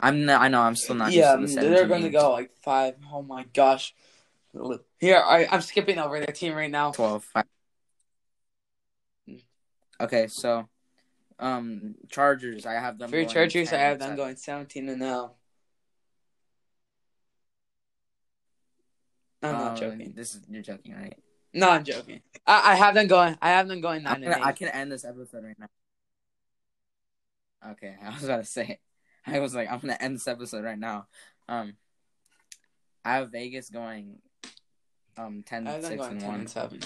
I'm 0.00 0.24
not, 0.24 0.40
I 0.40 0.48
know 0.48 0.60
I'm 0.60 0.76
still 0.76 0.96
not. 0.96 1.12
yeah, 1.12 1.36
used 1.38 1.54
to 1.54 1.60
the 1.60 1.68
they're 1.68 1.86
gonna 1.86 2.10
go 2.10 2.32
like 2.32 2.50
five. 2.62 2.96
Oh 3.12 3.22
my 3.22 3.44
gosh. 3.52 3.94
Here, 5.00 5.22
I, 5.24 5.48
I'm 5.50 5.60
skipping 5.60 5.98
over 5.98 6.18
their 6.18 6.28
team 6.28 6.54
right 6.54 6.70
now. 6.70 6.92
12. 6.92 7.24
Five. 7.24 7.44
Okay, 10.00 10.26
so 10.28 10.68
um 11.38 11.96
Chargers, 12.08 12.66
I 12.66 12.74
have 12.74 12.98
them 12.98 13.10
For 13.10 13.16
going 13.16 13.28
Chargers, 13.28 13.72
I 13.72 13.78
have 13.78 13.98
them 13.98 14.16
going 14.16 14.36
17 14.36 14.88
and 14.88 15.02
0. 15.02 15.32
I'm 19.44 19.52
not 19.52 19.72
Uh, 19.72 19.76
joking. 19.76 20.12
This 20.16 20.34
is 20.34 20.42
you're 20.48 20.62
joking, 20.62 20.94
right? 20.94 21.16
No, 21.52 21.68
I'm 21.70 21.84
joking. 21.84 22.20
I, 22.46 22.72
I 22.72 22.74
have 22.76 22.94
them 22.94 23.06
going. 23.06 23.36
I 23.40 23.50
have 23.50 23.68
them 23.68 23.80
going 23.80 24.02
nine 24.02 24.22
gonna, 24.22 24.40
I 24.42 24.52
can 24.52 24.68
end 24.68 24.90
this 24.90 25.04
episode 25.04 25.44
right 25.44 25.58
now. 25.58 25.68
Okay, 27.72 27.94
I 28.02 28.10
was 28.14 28.24
about 28.24 28.38
to 28.38 28.44
say. 28.44 28.78
I 29.26 29.38
was 29.40 29.54
like, 29.54 29.70
I'm 29.70 29.78
gonna 29.80 29.96
end 30.00 30.16
this 30.16 30.28
episode 30.28 30.64
right 30.64 30.78
now. 30.78 31.06
Um 31.48 31.74
I 33.04 33.16
have 33.16 33.30
Vegas 33.30 33.70
going 33.70 34.18
um 35.16 35.42
10 35.46 35.66
I 35.68 35.80
6 35.80 35.96
going 35.96 36.10
and 36.12 36.20
10 36.20 36.28
1. 36.30 36.40
and 36.40 36.50
seven. 36.50 36.80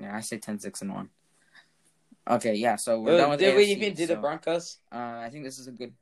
Yeah, 0.00 0.16
I 0.16 0.20
say 0.20 0.38
10 0.38 0.58
6 0.58 0.82
and 0.82 0.92
1. 0.94 1.08
Okay, 2.30 2.54
yeah, 2.54 2.76
so 2.76 3.00
we're 3.00 3.14
Uh, 3.14 3.18
done 3.18 3.30
with 3.30 3.40
did 3.40 3.54
we 3.56 3.64
even 3.64 3.94
do 3.94 4.06
the 4.06 4.16
Broncos? 4.16 4.78
Uh, 4.90 4.96
I 4.96 5.28
think 5.30 5.44
this 5.44 5.58
is 5.58 5.66
a 5.68 5.72
good. 5.72 5.92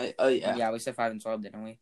I, 0.00 0.14
oh 0.18 0.28
Yeah. 0.28 0.56
yeah. 0.56 0.70
we 0.72 0.78
said 0.78 0.94
five 0.96 1.10
and 1.12 1.20
twelve, 1.22 1.42
didn't 1.42 1.62
we? 1.62 1.78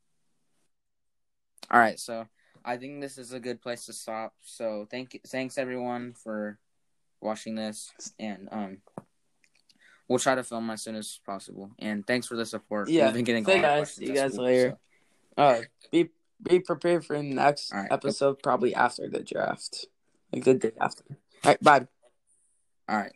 All 1.70 1.78
right, 1.80 1.98
so 1.98 2.26
I 2.64 2.76
think 2.76 3.00
this 3.00 3.18
is 3.18 3.32
a 3.32 3.40
good 3.40 3.60
place 3.60 3.86
to 3.86 3.92
stop. 3.92 4.32
So 4.42 4.86
thank 4.90 5.14
you, 5.14 5.20
thanks 5.26 5.58
everyone 5.58 6.14
for 6.14 6.58
watching 7.20 7.54
this, 7.54 7.92
and 8.18 8.48
um, 8.50 8.78
we'll 10.08 10.18
try 10.18 10.34
to 10.34 10.42
film 10.44 10.70
as 10.70 10.82
soon 10.82 10.96
as 10.96 11.20
possible. 11.26 11.70
And 11.78 12.06
thanks 12.06 12.26
for 12.26 12.36
the 12.36 12.46
support. 12.46 12.88
Yeah, 12.88 13.06
We've 13.06 13.14
been 13.14 13.24
getting 13.24 13.44
thank 13.44 13.62
guys. 13.62 13.94
See 13.94 14.06
you 14.06 14.14
guys 14.14 14.32
school, 14.34 14.44
later. 14.46 14.78
so- 15.36 15.42
Uh, 15.42 15.60
be 15.92 16.10
be 16.42 16.60
prepared 16.60 17.04
for 17.04 17.16
the 17.16 17.22
next 17.22 17.72
right. 17.72 17.88
episode, 17.90 18.42
probably 18.42 18.74
after 18.74 19.08
the 19.08 19.22
draft, 19.22 19.86
like 20.32 20.44
the 20.44 20.54
day 20.54 20.72
after. 20.80 21.04
All 21.10 21.16
right, 21.52 21.62
bye. 21.62 21.86
All 22.88 22.96
right. 22.96 23.12